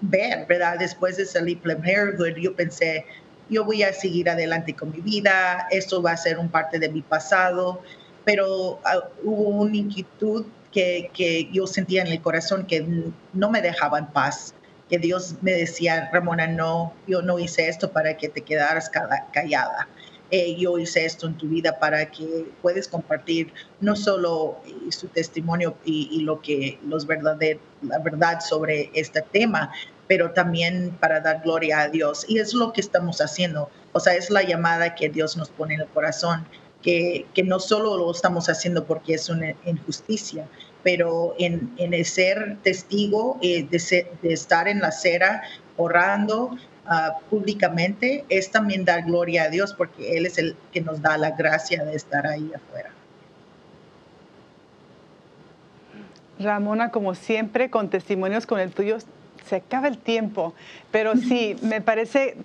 ver, 0.00 0.46
¿verdad? 0.46 0.78
Después 0.78 1.16
de 1.16 1.26
salir 1.26 1.58
Planned 1.58 2.36
yo 2.40 2.54
pensé, 2.54 3.04
yo 3.50 3.64
voy 3.64 3.82
a 3.82 3.92
seguir 3.92 4.30
adelante 4.30 4.74
con 4.74 4.92
mi 4.92 5.00
vida, 5.00 5.66
esto 5.70 6.00
va 6.00 6.12
a 6.12 6.16
ser 6.16 6.38
un 6.38 6.48
parte 6.48 6.78
de 6.78 6.88
mi 6.88 7.02
pasado, 7.02 7.82
pero 8.24 8.74
uh, 8.74 8.78
hubo 9.24 9.48
una 9.62 9.76
inquietud 9.76 10.46
que, 10.70 11.10
que, 11.12 11.50
yo 11.52 11.66
sentía 11.66 12.02
en 12.02 12.08
el 12.08 12.22
corazón 12.22 12.66
que 12.66 12.86
no 13.32 13.50
me 13.50 13.60
dejaba 13.60 13.98
en 13.98 14.06
paz 14.06 14.54
que 14.92 14.98
Dios 14.98 15.36
me 15.40 15.52
decía, 15.52 16.10
Ramona, 16.12 16.46
no, 16.46 16.92
yo 17.06 17.22
no 17.22 17.38
hice 17.38 17.66
esto 17.66 17.92
para 17.92 18.18
que 18.18 18.28
te 18.28 18.42
quedaras 18.42 18.90
callada. 19.32 19.88
Eh, 20.34 20.56
yo 20.56 20.78
hice 20.78 21.04
esto 21.04 21.26
en 21.26 21.34
tu 21.36 21.46
vida 21.46 21.78
para 21.78 22.10
que 22.10 22.46
puedas 22.62 22.88
compartir 22.88 23.52
no 23.80 23.94
solo 23.94 24.56
eh, 24.66 24.90
su 24.90 25.08
testimonio 25.08 25.76
y, 25.84 26.22
lo 26.22 26.40
que 26.40 26.78
los 26.86 27.06
verdader, 27.06 27.58
la 27.82 27.98
verdad 27.98 28.40
sobre 28.40 28.90
este 28.94 29.20
tema, 29.20 29.70
pero 30.08 30.30
también 30.30 30.96
para 30.98 31.20
dar 31.20 31.42
gloria 31.42 31.82
a 31.82 31.88
Dios. 31.88 32.24
Y 32.26 32.38
es 32.38 32.54
lo 32.54 32.72
que 32.72 32.80
estamos 32.80 33.20
haciendo. 33.20 33.68
O 33.92 34.00
sea, 34.00 34.14
es 34.14 34.30
la 34.30 34.42
llamada 34.42 34.94
que 34.94 35.10
Dios 35.10 35.36
nos 35.36 35.50
pone 35.50 35.74
en 35.74 35.82
el 35.82 35.88
corazón, 35.88 36.46
que, 36.80 37.26
que 37.34 37.42
no 37.42 37.60
solo 37.60 37.98
lo 37.98 38.10
estamos 38.10 38.48
haciendo 38.48 38.86
porque 38.86 39.12
es 39.12 39.28
una 39.28 39.54
injusticia, 39.66 40.48
pero 40.82 41.34
en, 41.38 41.74
el 41.76 42.04
ser 42.06 42.56
testigo, 42.62 43.38
eh, 43.42 43.66
de, 43.68 44.06
estar 44.22 44.68
en 44.68 44.80
la 44.80 44.88
acera 44.88 45.42
orando 45.76 46.56
públicamente, 47.30 48.24
es 48.28 48.50
también 48.50 48.84
dar 48.84 49.04
gloria 49.04 49.44
a 49.44 49.48
Dios 49.48 49.72
porque 49.72 50.16
Él 50.16 50.26
es 50.26 50.38
el 50.38 50.56
que 50.72 50.80
nos 50.80 51.00
da 51.00 51.16
la 51.16 51.30
gracia 51.30 51.84
de 51.84 51.94
estar 51.94 52.26
ahí 52.26 52.50
afuera. 52.54 52.90
Ramona, 56.38 56.90
como 56.90 57.14
siempre, 57.14 57.70
con 57.70 57.88
testimonios 57.88 58.46
con 58.46 58.58
el 58.58 58.72
tuyo, 58.72 58.98
se 59.46 59.56
acaba 59.56 59.88
el 59.88 59.98
tiempo, 59.98 60.54
pero 60.90 61.16
sí, 61.16 61.56
me 61.62 61.80
parece 61.80 62.36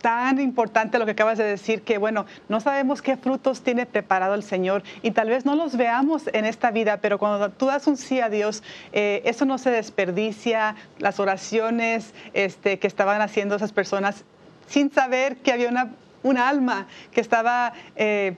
tan 0.00 0.40
importante 0.40 0.98
lo 0.98 1.04
que 1.04 1.12
acabas 1.12 1.38
de 1.38 1.44
decir, 1.44 1.82
que 1.82 1.98
bueno, 1.98 2.26
no 2.48 2.60
sabemos 2.60 3.02
qué 3.02 3.16
frutos 3.16 3.62
tiene 3.62 3.86
preparado 3.86 4.34
el 4.34 4.42
Señor 4.42 4.82
y 5.02 5.12
tal 5.12 5.28
vez 5.28 5.44
no 5.44 5.54
los 5.54 5.76
veamos 5.76 6.28
en 6.32 6.44
esta 6.44 6.70
vida, 6.70 6.98
pero 6.98 7.18
cuando 7.18 7.50
tú 7.50 7.66
das 7.66 7.86
un 7.86 7.96
sí 7.96 8.20
a 8.20 8.28
Dios, 8.28 8.62
eh, 8.92 9.22
eso 9.24 9.44
no 9.44 9.58
se 9.58 9.70
desperdicia, 9.70 10.76
las 10.98 11.20
oraciones 11.20 12.14
este, 12.32 12.78
que 12.78 12.86
estaban 12.86 13.20
haciendo 13.20 13.56
esas 13.56 13.72
personas 13.72 14.24
sin 14.66 14.92
saber 14.92 15.36
que 15.38 15.52
había 15.52 15.68
una, 15.68 15.92
una 16.22 16.48
alma 16.48 16.86
que 17.12 17.20
estaba... 17.20 17.72
Eh, 17.96 18.36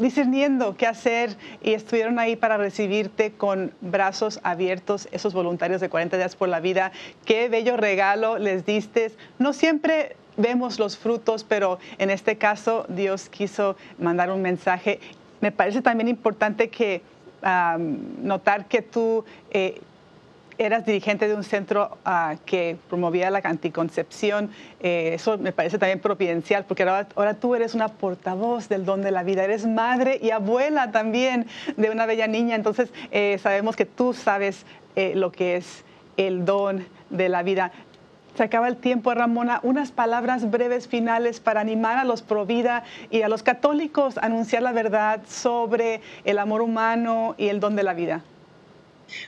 discerniendo 0.00 0.76
qué 0.76 0.86
hacer 0.86 1.36
y 1.62 1.74
estuvieron 1.74 2.18
ahí 2.18 2.34
para 2.34 2.56
recibirte 2.56 3.32
con 3.32 3.72
brazos 3.80 4.40
abiertos, 4.42 5.08
esos 5.12 5.34
voluntarios 5.34 5.80
de 5.80 5.88
40 5.88 6.16
días 6.16 6.36
por 6.36 6.48
la 6.48 6.60
vida. 6.60 6.90
Qué 7.24 7.48
bello 7.48 7.76
regalo 7.76 8.38
les 8.38 8.64
diste. 8.64 9.12
No 9.38 9.52
siempre 9.52 10.16
vemos 10.40 10.78
los 10.78 10.96
frutos, 10.96 11.44
pero 11.44 11.78
en 11.98 12.10
este 12.10 12.36
caso 12.36 12.84
Dios 12.88 13.28
quiso 13.28 13.76
mandar 13.98 14.30
un 14.30 14.42
mensaje. 14.42 15.00
Me 15.40 15.52
parece 15.52 15.82
también 15.82 16.08
importante 16.08 16.68
que 16.68 17.02
notar 18.22 18.66
que 18.66 18.82
tú 18.82 19.24
eh, 19.50 19.80
eras 20.58 20.84
dirigente 20.84 21.26
de 21.26 21.34
un 21.34 21.42
centro 21.42 21.96
ah, 22.04 22.36
que 22.44 22.76
promovía 22.88 23.30
la 23.30 23.40
anticoncepción. 23.42 24.50
Eh, 24.80 25.12
eso 25.14 25.38
me 25.38 25.52
parece 25.52 25.78
también 25.78 26.00
providencial, 26.00 26.66
porque 26.66 26.82
ahora, 26.82 27.08
ahora, 27.16 27.34
tú 27.34 27.54
eres 27.54 27.74
una 27.74 27.88
portavoz 27.88 28.68
del 28.68 28.84
don 28.84 29.00
de 29.00 29.10
la 29.10 29.22
vida. 29.22 29.44
Eres 29.44 29.66
madre 29.66 30.18
y 30.20 30.30
abuela 30.30 30.92
también 30.92 31.46
de 31.76 31.90
una 31.90 32.04
bella 32.04 32.26
niña. 32.26 32.56
Entonces, 32.56 32.90
eh, 33.10 33.38
sabemos 33.42 33.74
que 33.76 33.86
tú 33.86 34.12
sabes 34.12 34.66
lo 35.14 35.32
que 35.32 35.56
es 35.56 35.84
el 36.18 36.44
don 36.44 36.84
de 37.08 37.30
la 37.30 37.42
vida. 37.42 37.72
Se 38.40 38.44
acaba 38.44 38.68
el 38.68 38.78
tiempo, 38.78 39.12
Ramona. 39.12 39.60
Unas 39.62 39.92
palabras 39.92 40.50
breves 40.50 40.88
finales 40.88 41.40
para 41.40 41.60
animar 41.60 41.98
a 41.98 42.04
los 42.04 42.22
pro 42.22 42.46
vida 42.46 42.84
y 43.10 43.20
a 43.20 43.28
los 43.28 43.42
católicos 43.42 44.16
a 44.16 44.24
anunciar 44.24 44.62
la 44.62 44.72
verdad 44.72 45.20
sobre 45.28 46.00
el 46.24 46.38
amor 46.38 46.62
humano 46.62 47.34
y 47.36 47.48
el 47.48 47.60
don 47.60 47.76
de 47.76 47.82
la 47.82 47.92
vida. 47.92 48.22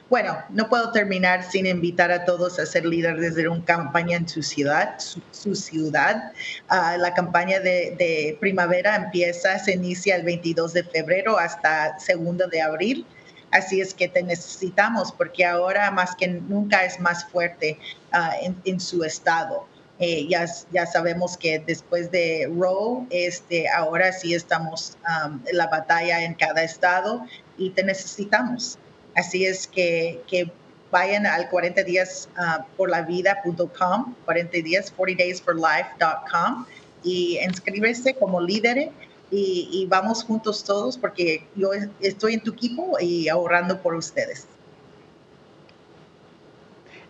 Bueno, 0.08 0.38
no 0.48 0.70
puedo 0.70 0.92
terminar 0.92 1.44
sin 1.44 1.66
invitar 1.66 2.10
a 2.10 2.24
todos 2.24 2.58
a 2.58 2.64
ser 2.64 2.86
líderes 2.86 3.34
de 3.34 3.48
una 3.48 3.62
campaña 3.66 4.16
en 4.16 4.26
su 4.26 4.42
ciudad. 4.42 4.94
Su, 4.98 5.54
ciudad. 5.54 6.32
Ah, 6.68 6.96
la 6.96 7.12
campaña 7.12 7.60
de, 7.60 8.38
primavera 8.40 8.96
empieza, 8.96 9.58
se 9.58 9.72
inicia 9.72 10.16
el 10.16 10.22
22 10.22 10.72
de 10.72 10.84
febrero 10.84 11.38
hasta 11.38 11.98
2 11.98 12.50
de 12.50 12.62
abril. 12.62 13.06
Así 13.52 13.80
es 13.80 13.94
que 13.94 14.08
te 14.08 14.22
necesitamos 14.22 15.12
porque 15.12 15.44
ahora 15.44 15.90
más 15.90 16.16
que 16.16 16.26
nunca 16.26 16.84
es 16.84 16.98
más 16.98 17.24
fuerte 17.26 17.78
ah, 18.10 18.34
en, 18.64 18.80
su 18.80 19.04
estado. 19.04 19.66
Eh, 19.98 20.26
ya, 20.26 20.46
ya 20.72 20.86
sabemos 20.86 21.36
que 21.36 21.58
después 21.60 22.10
de 22.10 22.50
Roe, 22.58 23.06
este, 23.10 23.68
ahora 23.68 24.12
sí 24.12 24.34
estamos 24.34 24.96
en 25.46 25.56
la 25.56 25.66
batalla 25.68 26.24
en 26.24 26.34
cada 26.34 26.64
estado 26.64 27.24
y 27.58 27.70
te 27.70 27.84
necesitamos. 27.84 28.78
Así 29.14 29.44
es 29.44 29.66
que, 29.66 30.22
que 30.26 30.50
vayan 30.90 31.26
al 31.26 31.48
40 31.48 31.82
días 31.84 32.28
uh, 32.38 32.62
por 32.76 32.90
la 32.90 33.02
vida.com, 33.02 34.14
40 34.24 34.58
días, 34.58 34.92
40daysforlife.com 34.96 36.66
y 37.04 37.38
inscríbese 37.38 38.14
como 38.14 38.40
líder 38.40 38.90
y, 39.32 39.86
vamos 39.88 40.24
juntos 40.24 40.62
todos 40.62 40.98
porque 40.98 41.46
yo 41.56 41.70
estoy 42.00 42.34
en 42.34 42.40
tu 42.40 42.52
equipo 42.52 42.98
y 43.00 43.28
ahorrando 43.28 43.80
por 43.80 43.94
ustedes. 43.94 44.46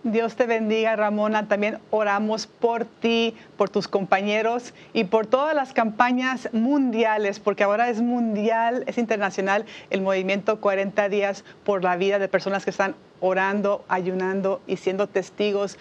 Dios 0.04 0.34
te 0.34 0.46
bendiga, 0.46 0.96
Ramona. 0.96 1.46
También 1.46 1.78
oramos 1.90 2.48
por 2.48 2.84
ti, 2.84 3.36
por 3.56 3.70
tus 3.70 3.86
compañeros 3.86 4.74
y 4.92 5.04
por 5.04 5.26
todas 5.26 5.54
las 5.54 5.72
campañas 5.72 6.48
mundiales, 6.52 7.38
porque 7.38 7.62
ahora 7.62 7.88
es 7.88 8.00
mundial, 8.00 8.82
es 8.88 8.98
internacional 8.98 9.64
el 9.90 10.00
movimiento 10.00 10.60
40 10.60 11.08
días 11.08 11.44
por 11.64 11.84
la 11.84 11.96
vida 11.96 12.18
de 12.18 12.26
personas 12.26 12.64
que 12.64 12.70
están 12.70 12.96
orando, 13.20 13.84
ayunando 13.88 14.60
y 14.66 14.76
siendo 14.76 15.06
testigos 15.06 15.78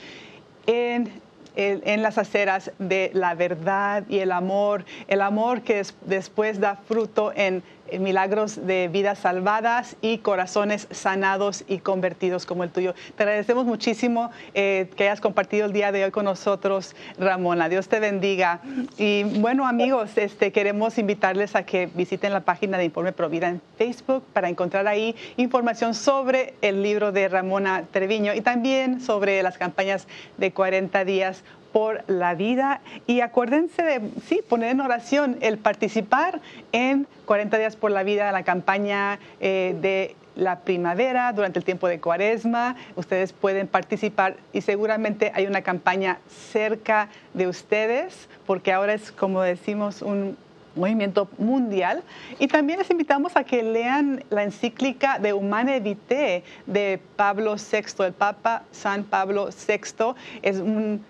en 0.68 1.12
en 1.56 2.02
las 2.02 2.18
aceras 2.18 2.72
de 2.80 3.12
la 3.14 3.36
verdad 3.36 4.04
y 4.08 4.20
el 4.20 4.32
amor, 4.32 4.86
el 5.08 5.22
amor 5.22 5.62
que 5.62 5.84
después 6.06 6.60
da 6.60 6.76
fruto 6.76 7.32
en 7.36 7.64
milagros 8.00 8.66
de 8.66 8.88
vidas 8.88 9.20
salvadas 9.20 9.96
y 10.02 10.20
corazones 10.20 10.88
sanados 10.92 11.64
y 11.68 11.80
convertidos 11.80 12.46
como 12.46 12.64
el 12.64 12.70
tuyo. 12.70 12.94
Te 13.16 13.24
agradecemos 13.24 13.66
muchísimo 13.66 14.32
eh, 14.54 14.90
que 14.96 15.04
hayas 15.04 15.22
compartido 15.22 15.66
el 15.66 15.74
día 15.74 15.92
de 15.92 16.06
hoy 16.06 16.12
con 16.12 16.26
nosotros, 16.26 16.96
Ramona. 17.18 17.70
Dios 17.70 17.88
te 17.88 18.00
bendiga. 18.00 18.62
Y 18.98 19.24
bueno, 19.24 19.68
amigos, 19.68 20.18
este, 20.18 20.52
queremos 20.52 20.98
invitarles 20.98 21.56
a 21.56 21.64
que 21.64 21.88
visiten 21.88 22.34
la 22.34 22.42
página 22.42 22.78
de 22.78 22.86
Informe 22.86 23.12
Provida 23.12 23.50
en 23.50 23.62
Facebook 23.78 24.24
para 24.34 24.50
encontrar 24.50 24.88
ahí 24.88 25.16
información 25.38 25.94
sobre 25.94 26.56
el 26.62 26.84
libro 26.84 27.12
de 27.12 27.28
Ramona 27.28 27.84
Treviño 27.92 28.34
y 28.34 28.42
también 28.42 29.02
sobre 29.02 29.42
las 29.44 29.58
campañas 29.58 30.08
de 30.38 30.52
40 30.52 31.06
días 31.06 31.44
por 31.72 32.04
la 32.08 32.36
vida. 32.36 32.82
Y 33.08 33.22
acuérdense 33.22 33.84
de, 33.84 34.02
sí, 34.28 34.42
poner 34.48 34.72
en 34.72 34.82
oración 34.82 35.38
el 35.42 35.58
participar 35.58 36.42
en 36.72 37.08
40 37.26 37.58
días 37.58 37.76
por 37.76 37.92
la 37.92 38.04
vida, 38.04 38.32
la 38.32 38.44
campaña 38.44 39.20
eh, 39.40 39.76
de 39.82 40.16
la 40.36 40.60
primavera, 40.60 41.34
durante 41.34 41.60
el 41.60 41.66
tiempo 41.66 41.88
de 41.88 42.00
cuaresma. 42.00 42.76
Ustedes 42.96 43.34
pueden 43.34 43.68
participar 43.68 44.38
y 44.54 44.62
seguramente 44.62 45.32
hay 45.36 45.48
una 45.48 45.62
campaña 45.62 46.20
cerca 46.30 47.10
de 47.34 47.48
ustedes, 47.48 48.30
porque 48.46 48.72
ahora 48.72 48.94
es, 48.94 49.12
como 49.12 49.42
decimos, 49.42 50.02
un 50.02 50.38
movimiento 50.76 51.28
mundial. 51.38 52.04
Y 52.40 52.48
también 52.48 52.80
les 52.80 52.90
invitamos 52.90 53.36
a 53.36 53.44
que 53.44 53.64
lean 53.64 54.24
la 54.30 54.44
encíclica 54.44 55.20
de 55.20 55.34
Humane 55.34 55.80
Vitae 55.80 56.44
de 56.66 57.00
Pablo 57.16 57.56
VI, 57.56 58.06
el 58.06 58.14
Papa 58.14 58.64
San 58.72 59.04
Pablo 59.04 59.50
VI. 59.50 60.16
Es 60.42 60.58
un 60.58 61.04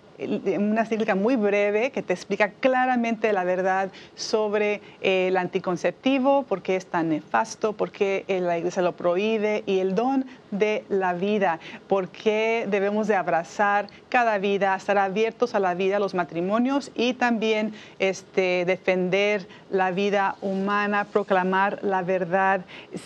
una 0.58 0.86
cíclica 0.86 1.16
muy 1.16 1.36
breve 1.36 1.92
que 1.92 2.02
te 2.02 2.14
explica 2.14 2.52
claramente 2.52 3.34
la 3.34 3.44
verdad 3.44 3.92
sobre 4.16 4.82
eh, 5.02 5.28
el 5.28 5.38
anticonceptivo, 5.38 6.44
por 6.44 6.62
qué 6.62 6.76
es 6.76 6.86
tan 6.86 7.10
nefasto, 7.10 7.74
por 7.74 7.92
qué 7.92 8.26
eh, 8.28 8.40
la 8.40 8.58
iglesia 8.58 8.82
lo 8.82 8.94
prohíbe 8.94 9.64
y 9.66 9.80
el 9.80 9.96
don 9.96 10.26
de 10.52 10.84
la 10.90 11.14
vida, 11.14 11.60
por 11.88 12.10
qué 12.10 12.68
debemos 12.70 13.08
de 13.08 13.16
abrazar 13.16 13.88
cada 14.10 14.38
vida, 14.38 14.76
estar 14.76 14.98
abiertos 14.98 15.56
a 15.56 15.60
la 15.60 15.74
vida, 15.74 16.00
los 16.00 16.14
matrimonios 16.14 16.92
y 16.94 17.14
también 17.14 17.74
este, 18.00 18.66
defender 18.66 19.48
la 19.70 19.92
vida 19.92 20.36
humana, 20.42 21.06
proclamar 21.06 21.80
la 21.84 22.02
verdad 22.02 22.62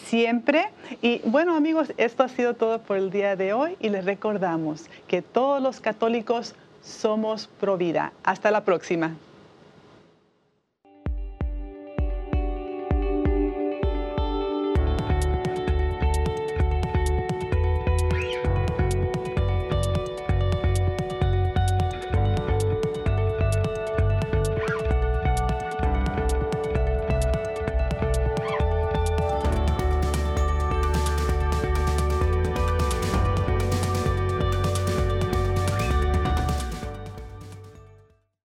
siempre. 0.06 0.70
Y 1.02 1.22
bueno 1.26 1.56
amigos, 1.56 1.94
esto 1.98 2.24
ha 2.24 2.28
sido 2.28 2.56
todo 2.56 2.80
por 2.80 2.98
el 2.98 3.12
día 3.12 3.36
de 3.36 3.54
hoy 3.54 3.78
y 3.80 3.90
les 3.90 4.06
recordamos 4.06 4.86
que 5.08 5.22
todos 5.22 5.62
los 5.62 5.80
católicos 5.80 6.56
somos 6.86 7.48
Provida. 7.60 8.14
Hasta 8.24 8.52
la 8.52 8.64
próxima. 8.64 9.16